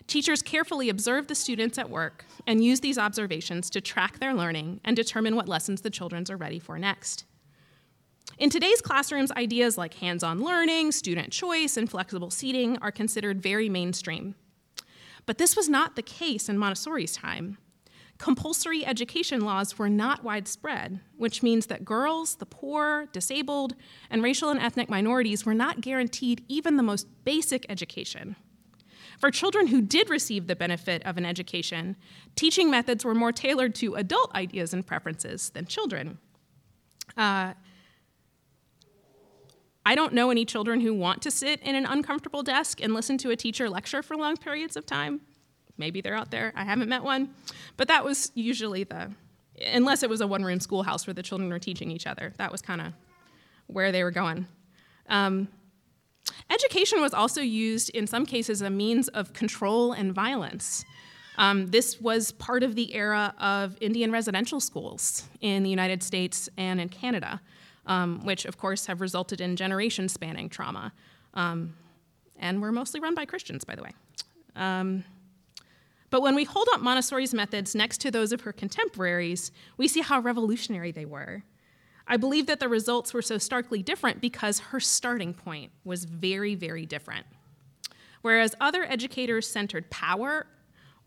Teachers 0.08 0.42
carefully 0.42 0.90
observe 0.90 1.28
the 1.28 1.36
students 1.36 1.78
at 1.78 1.90
work 1.90 2.26
and 2.46 2.64
use 2.64 2.80
these 2.80 2.98
observations 2.98 3.70
to 3.70 3.82
track 3.82 4.20
their 4.20 4.34
learning 4.34 4.80
and 4.84 4.96
determine 4.96 5.36
what 5.36 5.48
lessons 5.48 5.82
the 5.82 5.90
children 5.90 6.24
are 6.30 6.38
ready 6.38 6.60
for 6.60 6.78
next. 6.78 7.26
In 8.40 8.50
today's 8.50 8.82
classrooms, 8.82 9.32
ideas 9.34 9.78
like 9.78 9.94
hands 9.96 10.24
on 10.24 10.44
learning, 10.44 10.92
student 10.92 11.32
choice, 11.32 11.78
and 11.78 11.90
flexible 11.90 12.32
seating 12.32 12.78
are 12.82 12.92
considered 12.92 13.42
very 13.42 13.70
mainstream. 13.70 14.36
But 15.26 15.38
this 15.38 15.56
was 15.56 15.70
not 15.70 15.96
the 15.96 16.02
case 16.02 16.50
in 16.50 16.58
Montessori's 16.58 17.16
time. 17.16 17.58
Compulsory 18.18 18.86
education 18.86 19.42
laws 19.42 19.78
were 19.78 19.90
not 19.90 20.24
widespread, 20.24 21.00
which 21.18 21.44
means 21.44 21.68
that 21.68 21.86
girls, 21.86 22.36
the 22.36 22.46
poor, 22.46 23.08
disabled, 23.12 23.76
and 24.10 24.24
racial 24.24 24.50
and 24.50 24.60
ethnic 24.60 24.90
minorities 24.90 25.46
were 25.46 25.54
not 25.54 25.82
guaranteed 25.82 26.44
even 26.48 26.78
the 26.78 26.84
most 26.84 27.08
basic 27.26 27.66
education. 27.70 28.36
For 29.20 29.30
children 29.30 29.68
who 29.68 29.82
did 29.82 30.10
receive 30.10 30.48
the 30.48 30.56
benefit 30.56 31.06
of 31.06 31.18
an 31.18 31.26
education, 31.26 31.96
teaching 32.36 32.70
methods 32.72 33.06
were 33.06 33.16
more 33.16 33.32
tailored 33.32 33.76
to 33.76 33.96
adult 33.96 34.34
ideas 34.34 34.74
and 34.74 34.86
preferences 34.86 35.50
than 35.52 35.66
children. 35.66 36.18
Uh, 37.16 37.54
I 39.86 39.96
don't 39.96 40.14
know 40.14 40.32
any 40.32 40.46
children 40.46 40.82
who 40.82 40.94
want 40.94 41.22
to 41.24 41.32
sit 41.32 41.60
in 41.62 41.76
an 41.76 41.86
uncomfortable 41.86 42.44
desk 42.44 42.82
and 42.82 42.94
listen 42.94 43.18
to 43.20 43.32
a 43.32 43.36
teacher 43.36 43.70
lecture 43.70 44.02
for 44.02 44.16
long 44.16 44.38
periods 44.38 44.78
of 44.78 44.86
time. 44.86 45.22
Maybe 45.78 46.02
they're 46.02 46.16
out 46.16 46.32
there. 46.32 46.54
I 46.56 46.64
haven't 46.64 46.90
met 46.90 47.04
one. 47.04 47.34
But 47.76 47.88
that 47.90 48.06
was 48.06 48.32
usually 48.36 48.84
the, 48.84 49.12
unless 49.74 50.04
it 50.04 50.10
was 50.10 50.22
a 50.22 50.28
one 50.28 50.44
room 50.44 50.60
schoolhouse 50.60 51.06
where 51.06 51.14
the 51.14 51.24
children 51.24 51.50
were 51.50 51.60
teaching 51.60 51.92
each 51.92 52.08
other, 52.08 52.34
that 52.38 52.52
was 52.52 52.62
kind 52.62 52.80
of 52.82 52.94
where 53.68 53.92
they 53.92 54.04
were 54.04 54.12
going. 54.12 54.48
Um, 55.10 55.48
Education 56.50 57.02
was 57.02 57.14
also 57.14 57.42
used 57.42 57.90
in 57.90 58.08
some 58.08 58.26
cases 58.26 58.62
as 58.62 58.68
a 58.68 58.70
means 58.70 59.08
of 59.10 59.34
control 59.34 59.92
and 59.92 60.14
violence. 60.14 60.86
Um, 61.38 61.68
this 61.68 62.00
was 62.00 62.32
part 62.32 62.64
of 62.64 62.76
the 62.76 62.94
era 62.94 63.34
of 63.40 63.76
Indian 63.82 64.12
residential 64.12 64.60
schools 64.60 65.28
in 65.42 65.64
the 65.64 65.70
United 65.70 66.04
States 66.04 66.48
and 66.58 66.80
in 66.80 66.90
Canada, 66.90 67.42
um, 67.86 68.26
which 68.26 68.46
of 68.46 68.58
course 68.58 68.86
have 68.86 69.02
resulted 69.02 69.42
in 69.42 69.56
generation 69.56 70.10
spanning 70.10 70.50
trauma. 70.50 70.94
Um, 71.34 71.76
and 72.40 72.62
were 72.62 72.72
mostly 72.72 73.00
run 73.00 73.16
by 73.16 73.26
Christians, 73.26 73.64
by 73.64 73.76
the 73.76 73.84
way. 73.84 73.92
Um, 74.56 75.04
but 76.10 76.22
when 76.22 76.36
we 76.36 76.44
hold 76.44 76.68
up 76.74 76.82
Montessori's 76.82 77.34
methods 77.34 77.74
next 77.74 78.00
to 78.02 78.12
those 78.12 78.32
of 78.32 78.42
her 78.42 78.54
contemporaries, 78.54 79.52
we 79.78 79.88
see 79.88 80.02
how 80.02 80.20
revolutionary 80.20 80.92
they 80.92 81.06
were. 81.06 81.44
I 82.08 82.18
believe 82.18 82.48
that 82.48 82.60
the 82.60 82.68
results 82.68 83.14
were 83.14 83.22
so 83.22 83.38
starkly 83.38 83.82
different 83.82 84.22
because 84.22 84.60
her 84.60 84.80
starting 84.80 85.34
point 85.34 85.72
was 85.84 86.04
very, 86.04 86.54
very 86.54 86.86
different. 86.86 87.26
Whereas 88.22 88.56
other 88.62 88.84
educators 88.84 89.48
centered 89.48 89.90
power 89.90 90.48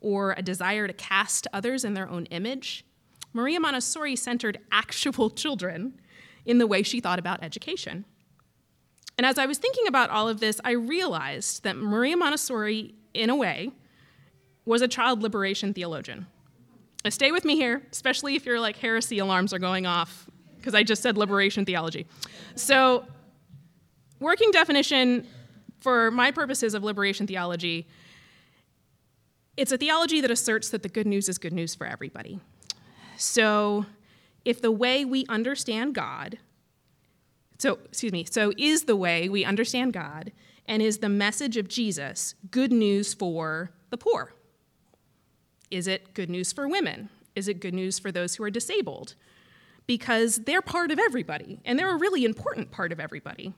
or 0.01 0.35
a 0.37 0.43
desire 0.43 0.87
to 0.87 0.93
cast 0.93 1.47
others 1.53 1.85
in 1.85 1.95
their 1.95 2.09
own 2.09 2.27
image, 2.27 2.85
Maria 3.33 3.61
Montessori 3.61 4.17
centered 4.17 4.59
actual 4.73 5.31
children 5.43 6.01
in 6.47 6.59
the 6.59 6.67
way 6.67 6.83
she 6.83 7.01
thought 7.01 7.19
about 7.19 7.43
education. 7.43 8.07
And 9.19 9.27
as 9.27 9.39
I 9.39 9.47
was 9.47 9.59
thinking 9.59 9.87
about 9.87 10.11
all 10.11 10.29
of 10.29 10.41
this, 10.41 10.61
I 10.65 10.73
realized 10.73 11.65
that 11.65 11.77
Maria 11.77 12.17
Montessori, 12.17 12.95
in 13.13 13.29
a 13.29 13.37
way, 13.37 13.73
was 14.65 14.83
a 14.83 14.89
child 14.89 15.23
liberation 15.23 15.75
theologian. 15.75 16.27
Now 17.05 17.11
stay 17.11 17.33
with 17.33 17.45
me 17.45 17.57
here, 17.57 17.83
especially 17.93 18.37
if 18.37 18.47
your 18.47 18.61
like 18.61 18.77
heresy 18.77 19.19
alarms 19.19 19.53
are 19.53 19.59
going 19.59 19.87
off 19.87 20.29
because 20.57 20.75
I 20.75 20.83
just 20.83 21.03
said 21.03 21.17
liberation 21.17 21.65
theology. 21.65 22.07
So, 22.57 23.07
working 24.19 24.51
definition 24.51 25.27
for 25.79 26.11
my 26.11 26.33
purposes 26.33 26.75
of 26.75 26.83
liberation 26.83 27.27
theology, 27.27 27.87
it's 29.57 29.71
a 29.71 29.79
theology 29.79 30.21
that 30.21 30.31
asserts 30.31 30.71
that 30.71 30.83
the 30.83 30.89
good 30.89 31.07
news 31.07 31.29
is 31.29 31.39
good 31.39 31.53
news 31.53 31.75
for 31.75 31.87
everybody. 31.87 32.41
So, 33.17 33.87
if 34.47 34.63
the 34.63 34.71
way 34.71 35.05
we 35.05 35.27
understand 35.29 35.95
God, 35.95 36.39
so, 37.59 37.79
excuse 37.85 38.13
me, 38.13 38.25
so 38.25 38.53
is 38.57 38.85
the 38.85 38.97
way 38.97 39.29
we 39.29 39.45
understand 39.45 39.93
God 39.93 40.33
and 40.65 40.81
is 40.81 40.99
the 40.99 41.09
message 41.09 41.59
of 41.59 41.69
Jesus 41.69 42.35
good 42.51 42.73
news 42.73 43.13
for 43.13 43.73
the 43.91 43.99
poor? 43.99 44.33
Is 45.71 45.87
it 45.87 46.15
good 46.15 46.31
news 46.31 46.53
for 46.53 46.67
women? 46.67 47.11
Is 47.35 47.49
it 47.49 47.61
good 47.61 47.75
news 47.75 47.99
for 47.99 48.11
those 48.11 48.37
who 48.37 48.45
are 48.45 48.51
disabled? 48.51 49.15
because 49.87 50.37
they're 50.39 50.63
part 50.63 50.91
of 50.91 50.99
everybody, 50.99 51.61
and 51.65 51.79
they're 51.79 51.95
a 51.95 51.99
really 51.99 52.25
important 52.25 52.71
part 52.71 52.93
of 52.93 53.01
everybody. 53.01 53.55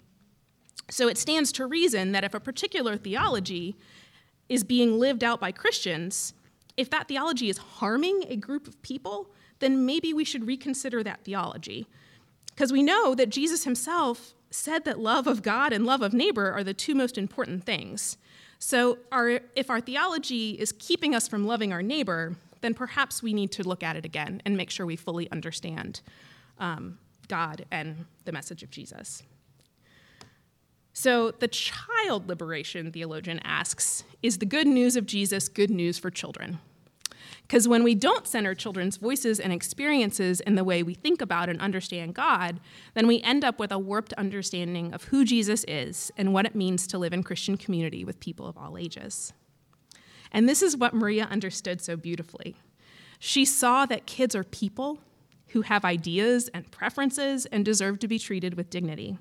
So 0.91 1.09
it 1.09 1.19
stands 1.19 1.53
to 1.53 1.67
reason 1.67 2.13
that 2.13 2.25
if 2.25 2.35
a 2.35 2.41
particular 2.41 2.97
theology 2.97 3.77
is 4.49 4.65
being 4.65 4.99
lived 4.99 5.25
out 5.25 5.41
by 5.41 5.53
Christians, 5.53 6.35
if 6.77 6.91
that 6.91 7.09
theology 7.09 7.51
is 7.51 7.59
harming 7.59 8.25
a 8.29 8.37
group 8.37 8.67
of 8.67 8.81
people, 8.83 9.31
then 9.61 9.85
maybe 9.87 10.13
we 10.13 10.25
should 10.25 10.47
reconsider 10.47 11.03
that 11.03 11.25
theology. 11.25 11.87
Because 12.47 12.73
we 12.73 12.83
know 12.83 13.15
that 13.15 13.31
Jesus 13.31 13.65
himself 13.65 14.35
said 14.51 14.85
that 14.85 14.99
love 14.99 15.27
of 15.27 15.43
God 15.43 15.73
and 15.73 15.85
love 15.85 16.03
of 16.03 16.13
neighbor 16.13 16.51
are 16.53 16.65
the 16.65 16.75
two 16.75 16.95
most 16.95 17.19
important 17.19 17.65
things. 17.65 18.17
So 18.59 18.99
our, 19.13 19.41
if 19.55 19.71
our 19.71 19.81
theology 19.81 20.53
is 20.53 20.73
keeping 20.73 21.15
us 21.15 21.29
from 21.29 21.47
loving 21.47 21.73
our 21.73 21.83
neighbor, 21.83 22.37
then 22.61 22.75
perhaps 22.75 23.23
we 23.23 23.33
need 23.33 23.53
to 23.53 23.63
look 23.63 23.83
at 23.83 23.97
it 23.97 24.05
again 24.05 24.43
and 24.45 24.57
make 24.57 24.71
sure 24.71 24.87
we 24.87 24.97
fully 24.97 25.31
understand 25.31 26.01
um, 26.59 26.99
God 27.29 27.65
and 27.71 28.07
the 28.25 28.33
message 28.33 28.63
of 28.63 28.71
Jesus. 28.71 29.23
So, 30.93 31.31
the 31.31 31.47
child 31.47 32.29
liberation 32.29 32.91
theologian 32.91 33.39
asks 33.45 34.03
Is 34.21 34.39
the 34.39 34.47
good 34.47 34.67
news 34.67 34.97
of 34.97 35.07
Jesus 35.07 35.49
good 35.49 35.71
news 35.71 35.97
for 35.97 36.11
children? 36.11 36.59
Because 37.49 37.67
when 37.67 37.83
we 37.83 37.95
don't 37.95 38.27
center 38.27 38.55
children's 38.55 38.99
voices 38.99 39.41
and 39.41 39.55
experiences 39.55 40.41
in 40.41 40.55
the 40.55 40.65
way 40.65 40.83
we 40.83 40.93
think 40.93 41.23
about 41.23 41.49
and 41.49 41.59
understand 41.63 42.15
God, 42.15 42.61
then 42.93 43.07
we 43.07 43.23
end 43.23 43.43
up 43.43 43.59
with 43.59 43.73
a 43.73 43.79
warped 43.79 44.13
understanding 44.15 44.93
of 44.93 45.05
who 45.05 45.25
Jesus 45.25 45.65
is 45.67 46.13
and 46.19 46.35
what 46.35 46.45
it 46.45 46.55
means 46.55 46.87
to 46.89 46.99
live 46.99 47.15
in 47.15 47.23
Christian 47.23 47.57
community 47.57 48.05
with 48.05 48.21
people 48.21 48.47
of 48.47 48.59
all 48.59 48.77
ages. 48.77 49.33
And 50.31 50.47
this 50.47 50.61
is 50.61 50.77
what 50.77 50.93
Maria 50.93 51.25
understood 51.25 51.81
so 51.81 51.97
beautifully. 51.97 52.55
She 53.19 53.47
saw 53.47 53.87
that 53.87 54.05
kids 54.05 54.37
are 54.37 54.45
people 54.45 54.99
who 55.49 55.63
have 55.63 55.87
ideas 55.87 56.49
and 56.53 56.71
preferences 56.71 57.47
and 57.47 57.65
deserve 57.65 57.99
to 58.01 58.09
be 58.09 58.19
treated 58.19 58.59
with 58.59 58.69
dignity. 58.69 59.17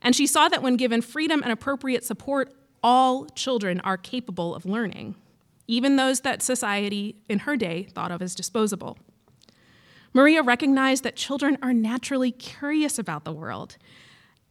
And 0.00 0.16
she 0.16 0.26
saw 0.26 0.48
that 0.48 0.62
when 0.62 0.76
given 0.76 1.02
freedom 1.02 1.42
and 1.42 1.52
appropriate 1.52 2.02
support, 2.02 2.50
all 2.82 3.26
children 3.26 3.78
are 3.80 3.98
capable 3.98 4.54
of 4.54 4.64
learning 4.64 5.16
even 5.66 5.96
those 5.96 6.20
that 6.20 6.42
society 6.42 7.16
in 7.28 7.40
her 7.40 7.56
day 7.56 7.84
thought 7.92 8.10
of 8.10 8.22
as 8.22 8.34
disposable. 8.34 8.98
Maria 10.12 10.42
recognized 10.42 11.04
that 11.04 11.16
children 11.16 11.58
are 11.60 11.74
naturally 11.74 12.30
curious 12.30 12.98
about 12.98 13.24
the 13.24 13.32
world 13.32 13.76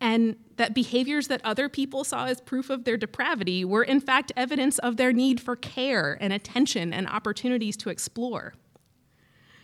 and 0.01 0.35
that 0.57 0.75
behaviors 0.75 1.27
that 1.27 1.41
other 1.43 1.69
people 1.69 2.03
saw 2.03 2.25
as 2.25 2.41
proof 2.41 2.69
of 2.69 2.83
their 2.83 2.97
depravity 2.97 3.63
were, 3.65 3.83
in 3.83 3.99
fact, 3.99 4.31
evidence 4.35 4.77
of 4.79 4.97
their 4.97 5.13
need 5.13 5.39
for 5.39 5.55
care 5.55 6.17
and 6.19 6.33
attention 6.33 6.93
and 6.93 7.07
opportunities 7.07 7.77
to 7.77 7.89
explore. 7.89 8.53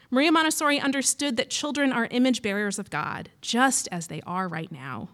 Maria 0.10 0.32
Montessori 0.32 0.80
understood 0.80 1.38
that 1.38 1.50
children 1.50 1.94
are 1.94 2.08
image 2.12 2.42
bearers 2.42 2.80
of 2.80 2.90
God, 2.90 3.30
just 3.42 3.88
as 3.92 4.08
they 4.08 4.22
are 4.26 4.48
right 4.48 4.72
now. 4.72 5.10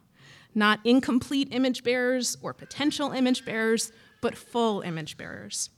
Not 0.56 0.80
incomplete 0.84 1.50
image 1.52 1.84
bearers 1.84 2.38
or 2.42 2.54
potential 2.54 3.12
image 3.12 3.46
bearers, 3.46 3.92
but 4.22 4.36
full 4.36 4.82
image 4.82 5.18
bearers. 5.18 5.70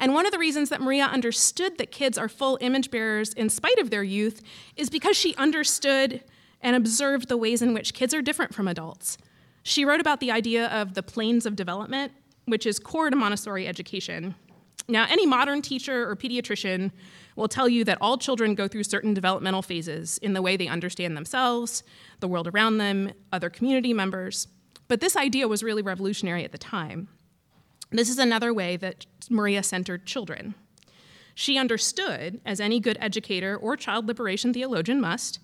And 0.00 0.14
one 0.14 0.24
of 0.24 0.32
the 0.32 0.38
reasons 0.38 0.70
that 0.70 0.80
Maria 0.80 1.04
understood 1.04 1.76
that 1.76 1.92
kids 1.92 2.16
are 2.16 2.28
full 2.28 2.58
image 2.62 2.90
bearers 2.90 3.34
in 3.34 3.50
spite 3.50 3.78
of 3.78 3.90
their 3.90 4.02
youth 4.02 4.42
is 4.74 4.88
because 4.88 5.16
she 5.16 5.36
understood 5.36 6.24
and 6.62 6.74
observed 6.74 7.28
the 7.28 7.36
ways 7.36 7.60
in 7.60 7.74
which 7.74 7.92
kids 7.92 8.14
are 8.14 8.22
different 8.22 8.54
from 8.54 8.66
adults. 8.66 9.18
She 9.62 9.84
wrote 9.84 10.00
about 10.00 10.20
the 10.20 10.30
idea 10.30 10.68
of 10.68 10.94
the 10.94 11.02
planes 11.02 11.44
of 11.44 11.54
development, 11.54 12.12
which 12.46 12.64
is 12.64 12.78
core 12.78 13.10
to 13.10 13.16
Montessori 13.16 13.68
education. 13.68 14.34
Now, 14.88 15.06
any 15.08 15.26
modern 15.26 15.60
teacher 15.60 16.08
or 16.08 16.16
pediatrician 16.16 16.90
will 17.36 17.48
tell 17.48 17.68
you 17.68 17.84
that 17.84 17.98
all 18.00 18.16
children 18.16 18.54
go 18.54 18.66
through 18.66 18.84
certain 18.84 19.12
developmental 19.12 19.62
phases 19.62 20.18
in 20.18 20.32
the 20.32 20.42
way 20.42 20.56
they 20.56 20.66
understand 20.66 21.16
themselves, 21.16 21.82
the 22.20 22.28
world 22.28 22.48
around 22.48 22.78
them, 22.78 23.12
other 23.32 23.50
community 23.50 23.92
members. 23.92 24.48
But 24.88 25.00
this 25.00 25.14
idea 25.14 25.46
was 25.46 25.62
really 25.62 25.82
revolutionary 25.82 26.44
at 26.44 26.52
the 26.52 26.58
time. 26.58 27.08
This 27.90 28.08
is 28.08 28.18
another 28.18 28.54
way 28.54 28.76
that 28.76 29.06
Maria 29.28 29.62
centered 29.62 30.06
children. 30.06 30.54
She 31.34 31.58
understood, 31.58 32.40
as 32.44 32.60
any 32.60 32.80
good 32.80 32.98
educator 33.00 33.56
or 33.56 33.76
child 33.76 34.06
liberation 34.06 34.52
theologian 34.52 35.00
must, 35.00 35.40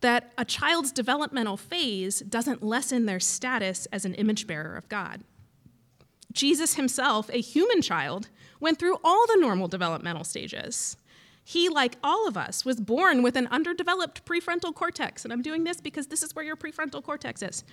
that 0.00 0.32
a 0.36 0.44
child's 0.44 0.92
developmental 0.92 1.56
phase 1.56 2.20
doesn't 2.20 2.62
lessen 2.62 3.06
their 3.06 3.20
status 3.20 3.86
as 3.86 4.04
an 4.04 4.14
image 4.14 4.46
bearer 4.46 4.76
of 4.76 4.88
God. 4.88 5.22
Jesus 6.32 6.74
himself, 6.74 7.30
a 7.32 7.40
human 7.40 7.80
child, 7.80 8.28
went 8.60 8.78
through 8.78 8.98
all 9.02 9.26
the 9.26 9.40
normal 9.40 9.68
developmental 9.68 10.24
stages. 10.24 10.96
He, 11.42 11.68
like 11.68 11.96
all 12.02 12.26
of 12.26 12.36
us, 12.36 12.64
was 12.64 12.80
born 12.80 13.22
with 13.22 13.36
an 13.36 13.46
underdeveloped 13.46 14.24
prefrontal 14.26 14.74
cortex. 14.74 15.24
And 15.24 15.32
I'm 15.32 15.42
doing 15.42 15.64
this 15.64 15.80
because 15.80 16.08
this 16.08 16.22
is 16.22 16.34
where 16.34 16.44
your 16.44 16.56
prefrontal 16.56 17.02
cortex 17.02 17.40
is. 17.40 17.64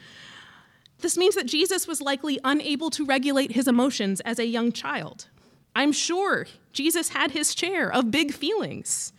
This 1.04 1.18
means 1.18 1.36
that 1.36 1.48
Jesus 1.48 1.86
was 1.86 2.00
likely 2.00 2.40
unable 2.46 2.90
to 2.92 3.06
regulate 3.06 3.52
his 3.52 3.68
emotions 3.68 4.22
as 4.22 4.40
a 4.40 4.46
young 4.46 4.72
child. 4.72 5.28
I'm 5.76 5.92
sure 5.92 6.48
Jesus 6.72 7.10
had 7.10 7.32
his 7.32 7.54
share 7.54 7.92
of 7.92 8.10
big 8.10 8.34
feelings. 8.34 9.12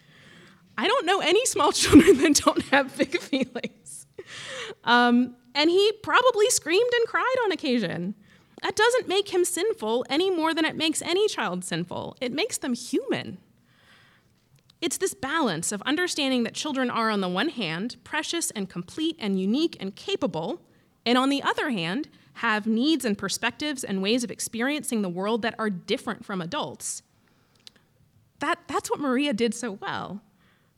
I 0.79 0.89
don't 0.89 1.05
know 1.05 1.21
any 1.21 1.45
small 1.45 1.73
children 1.83 2.17
that 2.23 2.37
don't 2.43 2.63
have 2.69 2.97
big 2.97 3.21
feelings. 3.21 4.07
Um, 4.85 5.37
and 5.55 5.69
he 5.69 5.93
probably 6.03 6.49
screamed 6.49 6.91
and 6.95 7.07
cried 7.07 7.37
on 7.45 7.53
occasion. 7.53 8.15
That 8.63 8.77
doesn't 8.77 9.07
make 9.07 9.35
him 9.35 9.45
sinful 9.45 10.07
any 10.09 10.31
more 10.31 10.55
than 10.55 10.65
it 10.65 10.77
makes 10.77 11.03
any 11.03 11.29
child 11.29 11.67
sinful. 11.67 12.17
It 12.19 12.33
makes 12.33 12.57
them 12.57 12.73
human. 12.73 13.37
It's 14.81 14.97
this 14.97 15.13
balance 15.13 15.71
of 15.71 15.83
understanding 15.83 16.45
that 16.45 16.55
children 16.55 16.89
are, 16.89 17.11
on 17.11 17.21
the 17.21 17.29
one 17.29 17.51
hand, 17.51 17.97
precious 18.05 18.51
and 18.53 18.71
complete 18.71 19.17
and 19.19 19.39
unique 19.39 19.77
and 19.79 19.95
capable, 19.95 20.63
and 21.07 21.19
on 21.19 21.29
the 21.29 21.43
other 21.43 21.71
hand, 21.71 22.09
have 22.35 22.67
needs 22.67 23.05
and 23.05 23.17
perspectives 23.17 23.85
and 23.85 24.03
ways 24.03 24.25
of 24.25 24.31
experiencing 24.31 25.03
the 25.03 25.09
world 25.09 25.43
that 25.43 25.55
are 25.59 25.71
different 25.71 26.25
from 26.25 26.41
adults. 26.41 27.03
That, 28.41 28.59
that's 28.67 28.91
what 28.91 29.01
Maria 29.01 29.33
did 29.33 29.55
so 29.55 29.73
well. 29.73 30.21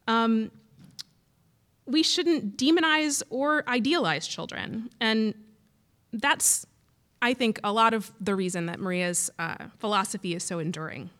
Um, 0.07 0.51
we 1.87 2.03
shouldn't 2.03 2.59
demonize 2.59 3.23
or 3.31 3.69
idealize 3.69 4.27
children. 4.27 4.91
And 5.01 5.35
that's, 6.13 6.67
I 7.23 7.33
think, 7.33 7.59
a 7.65 7.73
lot 7.73 7.95
of 7.95 8.13
the 8.21 8.35
reason 8.35 8.67
that 8.67 8.79
Maria's 8.79 9.31
uh, 9.39 9.69
philosophy 9.79 10.35
is 10.35 10.43
so 10.43 10.59
enduring. 10.59 11.11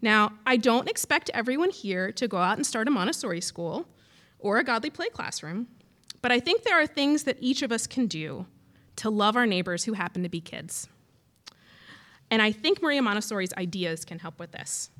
Now, 0.00 0.32
I 0.46 0.56
don't 0.56 0.88
expect 0.88 1.30
everyone 1.34 1.70
here 1.70 2.10
to 2.12 2.26
go 2.26 2.38
out 2.38 2.56
and 2.56 2.66
start 2.66 2.88
a 2.88 2.90
Montessori 2.90 3.40
school 3.40 3.86
or 4.38 4.58
a 4.58 4.64
godly 4.64 4.90
play 4.90 5.08
classroom. 5.08 5.68
But 6.22 6.32
I 6.32 6.40
think 6.40 6.62
there 6.62 6.80
are 6.80 6.86
things 6.86 7.24
that 7.24 7.36
each 7.40 7.62
of 7.62 7.72
us 7.72 7.86
can 7.86 8.06
do 8.06 8.46
to 8.96 9.10
love 9.10 9.36
our 9.36 9.46
neighbors 9.46 9.84
who 9.84 9.94
happen 9.94 10.22
to 10.22 10.28
be 10.28 10.40
kids. 10.40 10.88
And 12.30 12.40
I 12.40 12.52
think 12.52 12.80
Maria 12.80 13.02
Montessori's 13.02 13.52
ideas 13.54 14.04
can 14.04 14.20
help 14.20 14.38
with 14.38 14.52
this. 14.52 14.90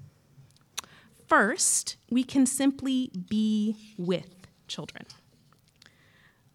First, 1.29 1.97
we 2.11 2.25
can 2.25 2.45
simply 2.45 3.11
be 3.31 3.77
with 3.97 4.47
children. 4.69 5.07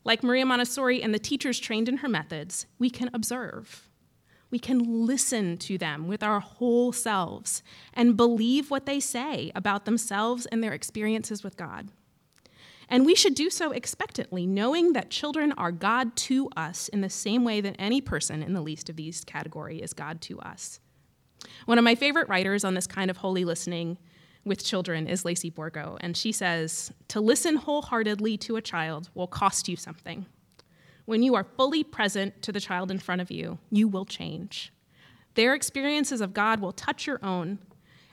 Like 0.03 0.23
Maria 0.23 0.45
Montessori 0.45 1.01
and 1.01 1.13
the 1.13 1.19
teachers 1.19 1.59
trained 1.59 1.89
in 1.89 1.97
her 1.97 2.07
methods, 2.07 2.67
we 2.77 2.89
can 2.89 3.09
observe. 3.13 3.89
We 4.51 4.59
can 4.59 5.05
listen 5.05 5.57
to 5.57 5.77
them 5.77 6.07
with 6.07 6.23
our 6.23 6.39
whole 6.39 6.91
selves 6.91 7.63
and 7.93 8.15
believe 8.15 8.69
what 8.69 8.85
they 8.85 8.99
say 8.99 9.51
about 9.55 9.85
themselves 9.85 10.45
and 10.45 10.63
their 10.63 10.73
experiences 10.73 11.43
with 11.43 11.57
God. 11.57 11.89
And 12.89 13.05
we 13.05 13.15
should 13.15 13.35
do 13.35 13.49
so 13.49 13.71
expectantly, 13.71 14.45
knowing 14.45 14.93
that 14.93 15.09
children 15.09 15.51
are 15.53 15.71
God 15.71 16.15
to 16.15 16.49
us 16.55 16.87
in 16.87 17.01
the 17.01 17.09
same 17.09 17.43
way 17.43 17.59
that 17.61 17.75
any 17.77 17.99
person 17.99 18.41
in 18.41 18.53
the 18.53 18.61
least 18.61 18.89
of 18.89 18.95
these 18.95 19.23
category 19.25 19.81
is 19.81 19.93
God 19.93 20.21
to 20.21 20.39
us. 20.39 20.79
One 21.65 21.77
of 21.77 21.83
my 21.83 21.95
favorite 21.95 22.29
writers 22.29 22.63
on 22.63 22.73
this 22.73 22.87
kind 22.87 23.11
of 23.11 23.17
holy 23.17 23.43
listening 23.43 23.97
with 24.45 24.63
children 24.63 25.07
is 25.07 25.25
Lacey 25.25 25.49
Borgo, 25.49 25.97
and 25.99 26.15
she 26.15 26.31
says, 26.31 26.91
To 27.09 27.19
listen 27.19 27.57
wholeheartedly 27.57 28.37
to 28.37 28.55
a 28.55 28.61
child 28.61 29.09
will 29.13 29.27
cost 29.27 29.67
you 29.67 29.75
something. 29.75 30.25
When 31.05 31.23
you 31.23 31.35
are 31.35 31.43
fully 31.43 31.83
present 31.83 32.41
to 32.43 32.51
the 32.51 32.59
child 32.59 32.89
in 32.89 32.99
front 32.99 33.21
of 33.21 33.31
you, 33.31 33.59
you 33.69 33.87
will 33.87 34.05
change. 34.05 34.71
Their 35.35 35.53
experiences 35.53 36.21
of 36.21 36.33
God 36.33 36.59
will 36.59 36.71
touch 36.71 37.05
your 37.05 37.23
own, 37.23 37.59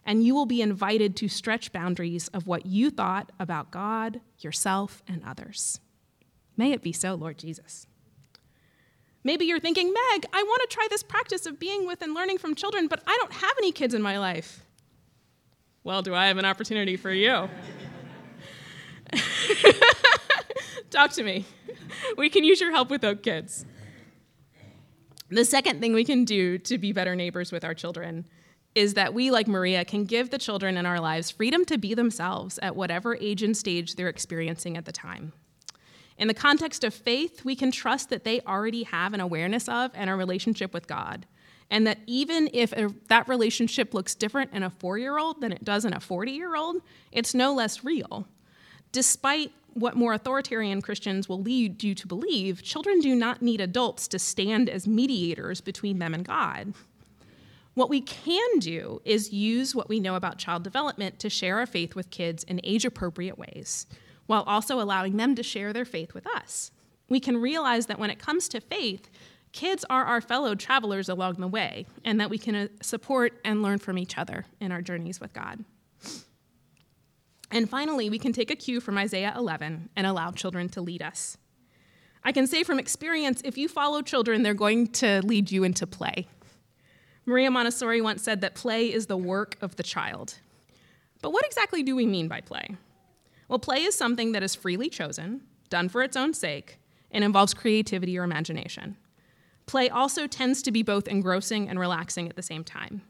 and 0.06 0.24
you 0.24 0.34
will 0.34 0.46
be 0.46 0.62
invited 0.62 1.16
to 1.16 1.28
stretch 1.28 1.72
boundaries 1.72 2.28
of 2.28 2.46
what 2.46 2.66
you 2.66 2.90
thought 2.90 3.32
about 3.38 3.70
God, 3.70 4.20
yourself, 4.38 5.02
and 5.08 5.22
others. 5.24 5.80
May 6.56 6.72
it 6.72 6.82
be 6.82 6.92
so, 6.92 7.14
Lord 7.14 7.38
Jesus. 7.38 7.86
Maybe 9.22 9.46
you're 9.46 9.60
thinking, 9.60 9.86
Meg, 9.86 10.26
I 10.32 10.42
want 10.42 10.62
to 10.68 10.74
try 10.74 10.86
this 10.90 11.02
practice 11.02 11.46
of 11.46 11.58
being 11.58 11.86
with 11.86 12.02
and 12.02 12.12
learning 12.12 12.38
from 12.38 12.54
children, 12.54 12.88
but 12.88 13.02
I 13.06 13.16
don't 13.20 13.32
have 13.32 13.54
any 13.58 13.72
kids 13.72 13.94
in 13.94 14.02
my 14.02 14.18
life. 14.18 14.62
Well, 15.82 16.02
do 16.02 16.14
I 16.14 16.26
have 16.26 16.36
an 16.36 16.44
opportunity 16.44 16.96
for 16.96 17.10
you? 17.10 17.48
Talk 20.90 21.12
to 21.12 21.22
me. 21.22 21.46
We 22.16 22.28
can 22.28 22.44
use 22.44 22.60
your 22.60 22.70
help 22.70 22.90
without 22.90 23.22
kids. 23.22 23.64
The 25.30 25.44
second 25.44 25.80
thing 25.80 25.94
we 25.94 26.04
can 26.04 26.24
do 26.24 26.58
to 26.58 26.78
be 26.78 26.92
better 26.92 27.16
neighbors 27.16 27.50
with 27.50 27.64
our 27.64 27.74
children 27.74 28.26
is 28.74 28.94
that 28.94 29.14
we, 29.14 29.30
like 29.30 29.46
Maria, 29.46 29.84
can 29.84 30.04
give 30.04 30.30
the 30.30 30.38
children 30.38 30.76
in 30.76 30.86
our 30.86 31.00
lives 31.00 31.30
freedom 31.30 31.64
to 31.66 31.78
be 31.78 31.94
themselves 31.94 32.58
at 32.60 32.74
whatever 32.74 33.16
age 33.16 33.42
and 33.42 33.56
stage 33.56 33.94
they're 33.94 34.08
experiencing 34.08 34.76
at 34.76 34.84
the 34.84 34.92
time. 34.92 35.32
In 36.16 36.28
the 36.28 36.34
context 36.34 36.84
of 36.84 36.94
faith, 36.94 37.44
we 37.44 37.56
can 37.56 37.70
trust 37.70 38.10
that 38.10 38.24
they 38.24 38.40
already 38.42 38.84
have 38.84 39.14
an 39.14 39.20
awareness 39.20 39.68
of 39.68 39.90
and 39.94 40.08
a 40.08 40.14
relationship 40.14 40.72
with 40.72 40.86
God. 40.86 41.26
And 41.70 41.86
that 41.86 41.98
even 42.06 42.50
if 42.52 42.72
that 43.08 43.28
relationship 43.28 43.94
looks 43.94 44.14
different 44.14 44.52
in 44.52 44.62
a 44.62 44.70
four 44.70 44.98
year 44.98 45.18
old 45.18 45.40
than 45.40 45.50
it 45.50 45.64
does 45.64 45.84
in 45.84 45.92
a 45.92 46.00
40 46.00 46.32
year 46.32 46.54
old, 46.54 46.76
it's 47.10 47.34
no 47.34 47.54
less 47.54 47.82
real. 47.82 48.26
Despite 48.92 49.50
what 49.72 49.96
more 49.96 50.12
authoritarian 50.12 50.82
Christians 50.82 51.28
will 51.28 51.40
lead 51.40 51.82
you 51.82 51.94
to 51.96 52.06
believe, 52.06 52.62
children 52.62 53.00
do 53.00 53.14
not 53.14 53.42
need 53.42 53.60
adults 53.60 54.06
to 54.08 54.20
stand 54.20 54.68
as 54.70 54.86
mediators 54.86 55.60
between 55.60 55.98
them 55.98 56.14
and 56.14 56.24
God. 56.24 56.74
What 57.74 57.90
we 57.90 58.00
can 58.00 58.58
do 58.60 59.02
is 59.04 59.32
use 59.32 59.74
what 59.74 59.88
we 59.88 59.98
know 60.00 60.14
about 60.14 60.38
child 60.38 60.62
development 60.62 61.18
to 61.18 61.28
share 61.28 61.58
our 61.58 61.66
faith 61.66 61.94
with 61.94 62.10
kids 62.10 62.44
in 62.44 62.60
age 62.62 62.84
appropriate 62.84 63.36
ways, 63.36 63.86
while 64.26 64.44
also 64.44 64.80
allowing 64.80 65.16
them 65.16 65.34
to 65.34 65.42
share 65.42 65.72
their 65.72 65.84
faith 65.84 66.14
with 66.14 66.26
us. 66.26 66.70
we 67.10 67.20
can 67.20 67.36
realize 67.36 67.86
that 67.86 67.98
when 67.98 68.08
it 68.08 68.18
comes 68.18 68.48
to 68.48 68.60
faith, 68.60 69.10
kids 69.52 69.84
are 69.90 70.04
our 70.04 70.22
fellow 70.22 70.54
travelers 70.54 71.08
along 71.08 71.34
the 71.34 71.46
way, 71.46 71.86
and 72.02 72.18
that 72.18 72.30
we 72.30 72.38
can 72.38 72.54
uh, 72.54 72.68
support 72.80 73.38
and 73.44 73.62
learn 73.62 73.78
from 73.78 73.98
each 73.98 74.16
other 74.16 74.46
in 74.58 74.72
our 74.72 74.80
journeys 74.80 75.20
with 75.20 75.32
God. 75.34 75.64
And 77.50 77.68
finally, 77.68 78.08
we 78.08 78.18
can 78.18 78.32
take 78.32 78.50
a 78.50 78.56
cue 78.56 78.80
from 78.80 78.96
Isaiah 78.96 79.34
11 79.36 79.90
and 79.94 80.06
allow 80.06 80.30
children 80.30 80.68
to 80.70 80.80
lead 80.80 81.02
us. 81.02 81.36
I 82.24 82.32
can 82.32 82.46
say 82.46 82.64
from 82.64 82.78
experience 82.78 83.42
if 83.44 83.58
you 83.58 83.68
follow 83.68 84.00
children, 84.00 84.42
they're 84.42 84.54
going 84.54 84.86
to 84.92 85.20
lead 85.22 85.52
you 85.52 85.62
into 85.62 85.86
play. 85.86 86.26
Maria 87.26 87.50
Montessori 87.50 88.00
once 88.00 88.22
said 88.22 88.40
that 88.42 88.54
play 88.54 88.92
is 88.92 89.06
the 89.06 89.16
work 89.16 89.56
of 89.62 89.76
the 89.76 89.82
child. 89.82 90.38
But 91.22 91.32
what 91.32 91.46
exactly 91.46 91.82
do 91.82 91.96
we 91.96 92.04
mean 92.04 92.28
by 92.28 92.40
play? 92.42 92.76
Well, 93.48 93.58
play 93.58 93.82
is 93.82 93.94
something 93.94 94.32
that 94.32 94.42
is 94.42 94.54
freely 94.54 94.90
chosen, 94.90 95.42
done 95.70 95.88
for 95.88 96.02
its 96.02 96.16
own 96.16 96.34
sake, 96.34 96.78
and 97.10 97.24
involves 97.24 97.54
creativity 97.54 98.18
or 98.18 98.24
imagination. 98.24 98.96
Play 99.66 99.88
also 99.88 100.26
tends 100.26 100.60
to 100.62 100.72
be 100.72 100.82
both 100.82 101.08
engrossing 101.08 101.68
and 101.68 101.78
relaxing 101.78 102.28
at 102.28 102.36
the 102.36 102.42
same 102.42 102.64
time. 102.64 103.02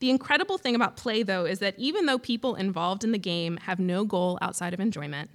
The 0.00 0.10
incredible 0.10 0.58
thing 0.58 0.74
about 0.74 0.96
play, 0.96 1.22
though, 1.22 1.44
is 1.44 1.60
that 1.60 1.78
even 1.78 2.06
though 2.06 2.18
people 2.18 2.56
involved 2.56 3.04
in 3.04 3.12
the 3.12 3.18
game 3.18 3.56
have 3.58 3.78
no 3.78 4.04
goal 4.04 4.36
outside 4.42 4.74
of 4.74 4.80
enjoyment, 4.80 5.30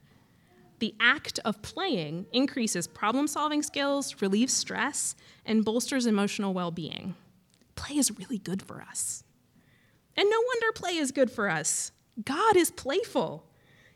the 0.80 0.93
act 1.00 1.39
of 1.45 1.62
playing 1.62 2.26
increases 2.34 2.86
problem 2.86 3.28
solving 3.28 3.63
skills, 3.63 4.21
relieves 4.21 4.54
stress, 4.54 5.15
and 5.45 5.63
bolsters 5.63 6.06
emotional 6.06 6.54
well 6.54 6.71
being. 6.71 7.15
Play 7.77 7.97
is 7.97 8.11
really 8.17 8.39
good 8.39 8.61
for 8.61 8.81
us. 8.81 9.23
And 10.17 10.29
no 10.29 10.37
wonder 10.37 10.73
play 10.73 10.97
is 10.97 11.13
good 11.13 11.31
for 11.31 11.49
us. 11.49 11.93
God 12.25 12.57
is 12.57 12.71
playful. 12.71 13.45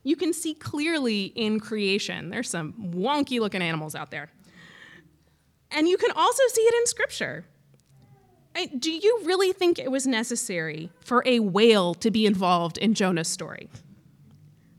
You 0.03 0.15
can 0.15 0.31
see 0.31 0.53
clearly 0.53 1.25
in 1.25 1.59
creation. 1.59 2.29
There's 2.29 2.49
some 2.49 2.93
wonky 2.95 3.39
looking 3.39 3.61
animals 3.61 3.95
out 3.95 4.11
there. 4.11 4.29
And 5.71 5.87
you 5.87 5.97
can 5.97 6.11
also 6.11 6.43
see 6.47 6.61
it 6.61 6.73
in 6.75 6.85
Scripture. 6.85 7.45
Do 8.77 8.91
you 8.91 9.21
really 9.23 9.53
think 9.53 9.79
it 9.79 9.89
was 9.89 10.05
necessary 10.05 10.91
for 10.99 11.23
a 11.25 11.39
whale 11.39 11.93
to 11.95 12.11
be 12.11 12.25
involved 12.25 12.77
in 12.77 12.93
Jonah's 12.93 13.27
story? 13.27 13.69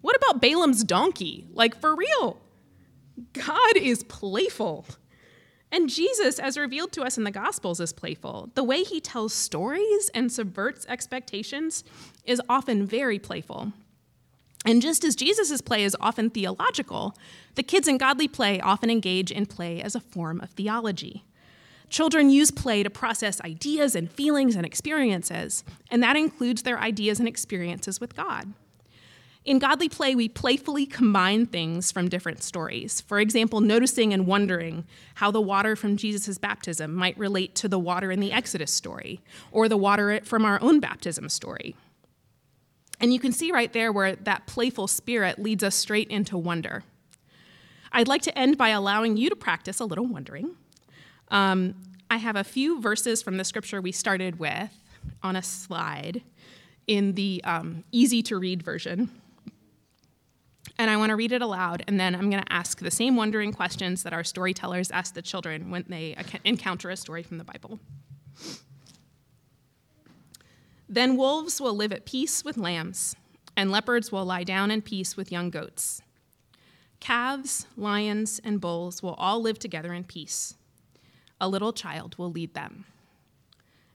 What 0.01 0.17
about 0.17 0.41
Balaam's 0.41 0.85
donkey? 0.85 1.47
Like, 1.53 1.81
for 1.81 1.95
real? 1.95 2.41
God 3.33 3.77
is 3.77 4.05
playful. 4.05 4.87
And 5.73 5.89
Jesus, 5.89 6.39
as 6.39 6.59
revealed 6.59 6.93
to 6.93 7.03
us 7.03 7.17
in 7.17 7.25
the 7.25 7.31
Gospels, 7.31 7.81
is 7.81 7.95
playful. 7.95 8.51
The 8.55 8.63
way 8.63 8.83
he 8.83 9.01
tells 9.01 9.33
stories 9.33 10.11
and 10.15 10.31
subverts 10.31 10.85
expectations 10.87 11.83
is 12.27 12.43
often 12.47 12.87
very 12.87 13.19
playful. 13.19 13.73
And 14.67 14.83
just 14.83 15.03
as 15.03 15.17
Jesus' 15.17 15.63
play 15.63 15.83
is 15.83 15.97
often 15.99 16.29
theological, 16.29 17.17
the 17.55 17.63
kids 17.63 17.89
in 17.89 17.97
godly 17.97 18.29
play 18.29 18.61
often 18.61 18.91
engage 18.91 19.33
in 19.33 19.47
play 19.47 19.81
as 19.81 19.95
a 19.95 20.01
form 20.01 20.41
of 20.43 20.51
theology. 20.51 21.25
Children 21.89 22.31
use 22.31 22.51
play 22.51 22.83
to 22.83 22.91
process 22.91 23.41
ideas 23.41 23.97
and 23.97 24.13
feelings 24.13 24.57
and 24.57 24.65
experiences, 24.65 25.65
and 25.91 26.03
that 26.03 26.17
includes 26.17 26.63
their 26.63 26.79
ideas 26.79 27.19
and 27.19 27.27
experiences 27.27 27.99
with 27.99 28.15
God. 28.15 28.53
In 29.45 29.59
godly 29.59 29.89
play, 29.89 30.15
we 30.15 30.29
playfully 30.29 30.87
combine 30.87 31.47
things 31.47 31.91
from 31.91 32.09
different 32.09 32.43
stories. 32.45 33.01
For 33.01 33.19
example, 33.19 33.61
noticing 33.61 34.13
and 34.13 34.27
wondering 34.27 34.85
how 35.17 35.33
the 35.33 35.41
water 35.41 35.75
from 35.75 35.97
Jesus' 35.97 36.39
baptism 36.39 36.95
might 36.95 37.19
relate 37.19 37.57
to 37.57 37.69
the 37.69 37.79
water 37.79 38.13
in 38.13 38.21
the 38.21 38.33
Exodus 38.33 38.73
story, 38.73 39.21
or 39.51 39.69
the 39.69 39.77
water 39.77 40.21
from 40.25 40.45
our 40.45 40.63
own 40.63 40.79
baptism 40.79 41.29
story. 41.29 41.75
And 43.01 43.13
you 43.13 43.19
can 43.19 43.33
see 43.33 43.51
right 43.51 43.73
there 43.73 43.91
where 43.91 44.15
that 44.15 44.47
playful 44.47 44.87
spirit 44.87 45.41
leads 45.41 45.65
us 45.65 45.75
straight 45.75 46.09
into 46.09 46.39
wonder. 46.39 46.85
I'd 47.91 48.07
like 48.07 48.23
to 48.23 48.39
end 48.39 48.57
by 48.57 48.69
allowing 48.69 49.17
you 49.17 49.29
to 49.29 49.37
practice 49.37 49.81
a 49.81 49.85
little 49.85 50.07
wondering. 50.07 50.55
Um, 51.33 51.75
I 52.09 52.19
have 52.19 52.37
a 52.37 52.45
few 52.45 52.81
verses 52.81 53.23
from 53.23 53.39
the 53.39 53.45
scripture 53.45 53.81
we 53.81 53.91
started 53.91 54.39
with 54.39 54.71
on 55.21 55.35
a 55.35 55.43
slide 55.43 56.23
in 56.87 57.15
the 57.15 57.43
um, 57.43 57.83
easy 57.91 58.23
to 58.23 58.39
read 58.39 58.63
version 58.63 59.11
and 60.79 60.91
I 60.91 60.97
want 60.97 61.11
to 61.11 61.17
read 61.17 61.33
it 61.33 61.43
aloud, 61.43 61.85
and 61.87 62.01
then 62.01 62.15
I'm 62.15 62.31
going 62.31 62.43
to 62.43 62.53
ask 62.53 62.79
the 62.79 62.91
same 62.91 63.17
wondering 63.17 63.53
questions 63.53 64.03
that 64.03 64.13
our 64.13 64.25
storytellers 64.25 64.91
ask 64.91 65.15
the 65.15 65.23
children 65.23 65.71
when 65.71 65.85
they 65.89 66.17
encounter 66.45 66.91
a 66.91 66.97
story 66.97 67.23
from 67.23 67.39
the 67.39 67.45
Bible. 67.45 67.79
Then 70.89 71.17
wolves 71.17 71.61
will 71.61 71.75
live 71.75 71.93
at 71.93 72.05
peace 72.05 72.45
with 72.45 72.57
lambs, 72.57 73.17
and 73.57 73.71
leopards 73.71 74.13
will 74.13 74.25
lie 74.25 74.45
down 74.45 74.71
in 74.71 74.83
peace 74.83 75.17
with 75.17 75.33
young 75.33 75.51
goats. 75.51 76.03
Calves, 77.01 77.67
lions, 77.77 78.41
and 78.45 78.61
bulls 78.61 79.03
will 79.03 79.15
all 79.15 79.41
live 79.41 79.59
together 79.59 79.93
in 79.93 80.05
peace. 80.05 80.55
A 81.41 81.49
little 81.49 81.73
child 81.73 82.17
will 82.19 82.31
lead 82.31 82.55
them. 82.55 82.85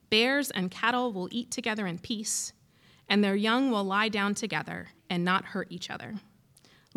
Bears 0.09 0.51
and 0.51 0.71
cattle 0.71 1.13
will 1.13 1.29
eat 1.31 1.51
together 1.51 1.87
in 1.87 1.99
peace, 1.99 2.53
and 3.07 3.23
their 3.23 3.35
young 3.35 3.71
will 3.71 3.83
lie 3.83 4.09
down 4.09 4.33
together 4.33 4.87
and 5.09 5.23
not 5.23 5.45
hurt 5.45 5.67
each 5.69 5.89
other. 5.89 6.15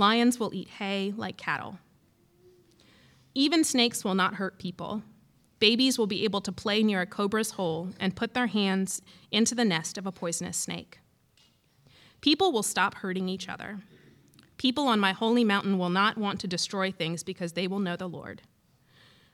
Lions 0.01 0.41
will 0.41 0.55
eat 0.55 0.69
hay 0.79 1.13
like 1.15 1.37
cattle. 1.37 1.79
Even 3.35 3.63
snakes 3.63 4.03
will 4.03 4.15
not 4.15 4.37
hurt 4.37 4.59
people. 4.59 5.03
Babies 5.59 5.99
will 5.99 6.07
be 6.07 6.25
able 6.25 6.41
to 6.41 6.51
play 6.51 6.83
near 6.83 7.03
a 7.03 7.07
cobra's 7.07 7.53
hole 7.53 7.91
and 8.01 8.17
put 8.17 8.33
their 8.33 8.47
hands 8.47 9.03
into 9.31 9.55
the 9.55 9.65
nest 9.65 9.99
of 9.99 10.07
a 10.07 10.11
poisonous 10.11 10.57
snake. 10.57 11.01
People 12.23 12.51
will 12.51 12.63
stop 12.63 12.95
hurting 12.95 13.29
each 13.29 13.47
other. 13.47 13.81
People 14.57 14.89
on 14.89 15.01
my 15.01 15.13
holy 15.13 15.45
mountain 15.45 15.77
will 15.79 15.91
not 15.91 16.17
want 16.17 16.41
to 16.41 16.49
destroy 16.49 16.91
things 16.91 17.23
because 17.23 17.53
they 17.53 17.67
will 17.67 17.79
know 17.79 17.97
the 17.97 18.09
Lord. 18.09 18.41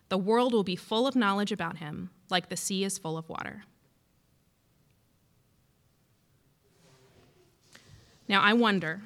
The 0.08 0.18
world 0.18 0.52
will 0.52 0.64
be 0.64 0.74
full 0.74 1.06
of 1.06 1.14
knowledge 1.14 1.52
about 1.52 1.78
him, 1.78 2.10
like 2.28 2.48
the 2.48 2.56
sea 2.56 2.82
is 2.82 2.98
full 2.98 3.16
of 3.16 3.28
water. 3.28 3.62
Now, 8.28 8.42
I 8.42 8.52
wonder 8.52 9.02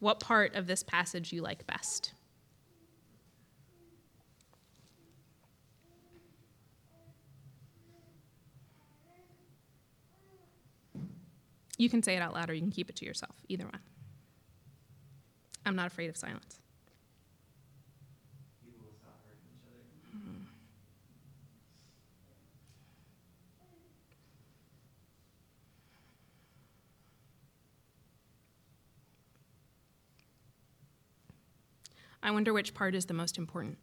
what 0.00 0.18
part 0.18 0.54
of 0.54 0.66
this 0.66 0.82
passage 0.82 1.32
you 1.32 1.42
like 1.42 1.66
best. 1.66 2.12
You 11.78 11.88
can 11.88 12.02
say 12.02 12.14
it 12.14 12.20
out 12.20 12.34
loud 12.34 12.50
or 12.50 12.54
you 12.54 12.60
can 12.60 12.70
keep 12.70 12.90
it 12.90 12.96
to 12.96 13.06
yourself, 13.06 13.34
either 13.48 13.64
one. 13.64 13.78
I'm 15.64 15.76
not 15.76 15.86
afraid 15.86 16.10
of 16.10 16.16
silence. 16.16 16.59
I 32.22 32.30
wonder 32.30 32.52
which 32.52 32.74
part 32.74 32.94
is 32.94 33.06
the 33.06 33.14
most 33.14 33.38
important. 33.38 33.78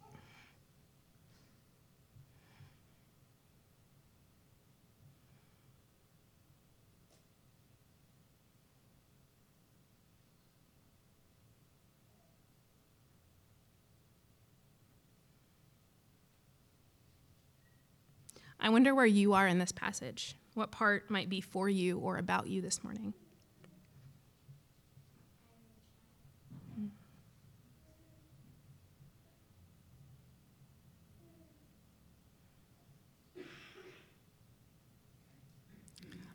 I 18.60 18.70
wonder 18.70 18.94
where 18.94 19.06
you 19.06 19.34
are 19.34 19.46
in 19.46 19.58
this 19.58 19.72
passage. 19.72 20.36
What 20.54 20.70
part 20.70 21.10
might 21.10 21.28
be 21.28 21.40
for 21.40 21.68
you 21.68 21.98
or 21.98 22.18
about 22.18 22.48
you 22.48 22.60
this 22.60 22.82
morning? 22.82 23.14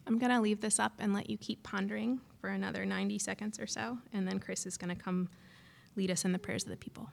I'm 0.05 0.19
going 0.19 0.31
to 0.31 0.41
leave 0.41 0.61
this 0.61 0.79
up 0.79 0.93
and 0.99 1.13
let 1.13 1.29
you 1.29 1.37
keep 1.37 1.63
pondering 1.63 2.19
for 2.39 2.49
another 2.49 2.85
90 2.85 3.19
seconds 3.19 3.59
or 3.59 3.67
so, 3.67 3.97
and 4.11 4.27
then 4.27 4.39
Chris 4.39 4.65
is 4.65 4.77
going 4.77 4.95
to 4.95 5.01
come 5.01 5.29
lead 5.95 6.11
us 6.11 6.25
in 6.25 6.31
the 6.31 6.39
prayers 6.39 6.63
of 6.63 6.69
the 6.69 6.77
people. 6.77 7.09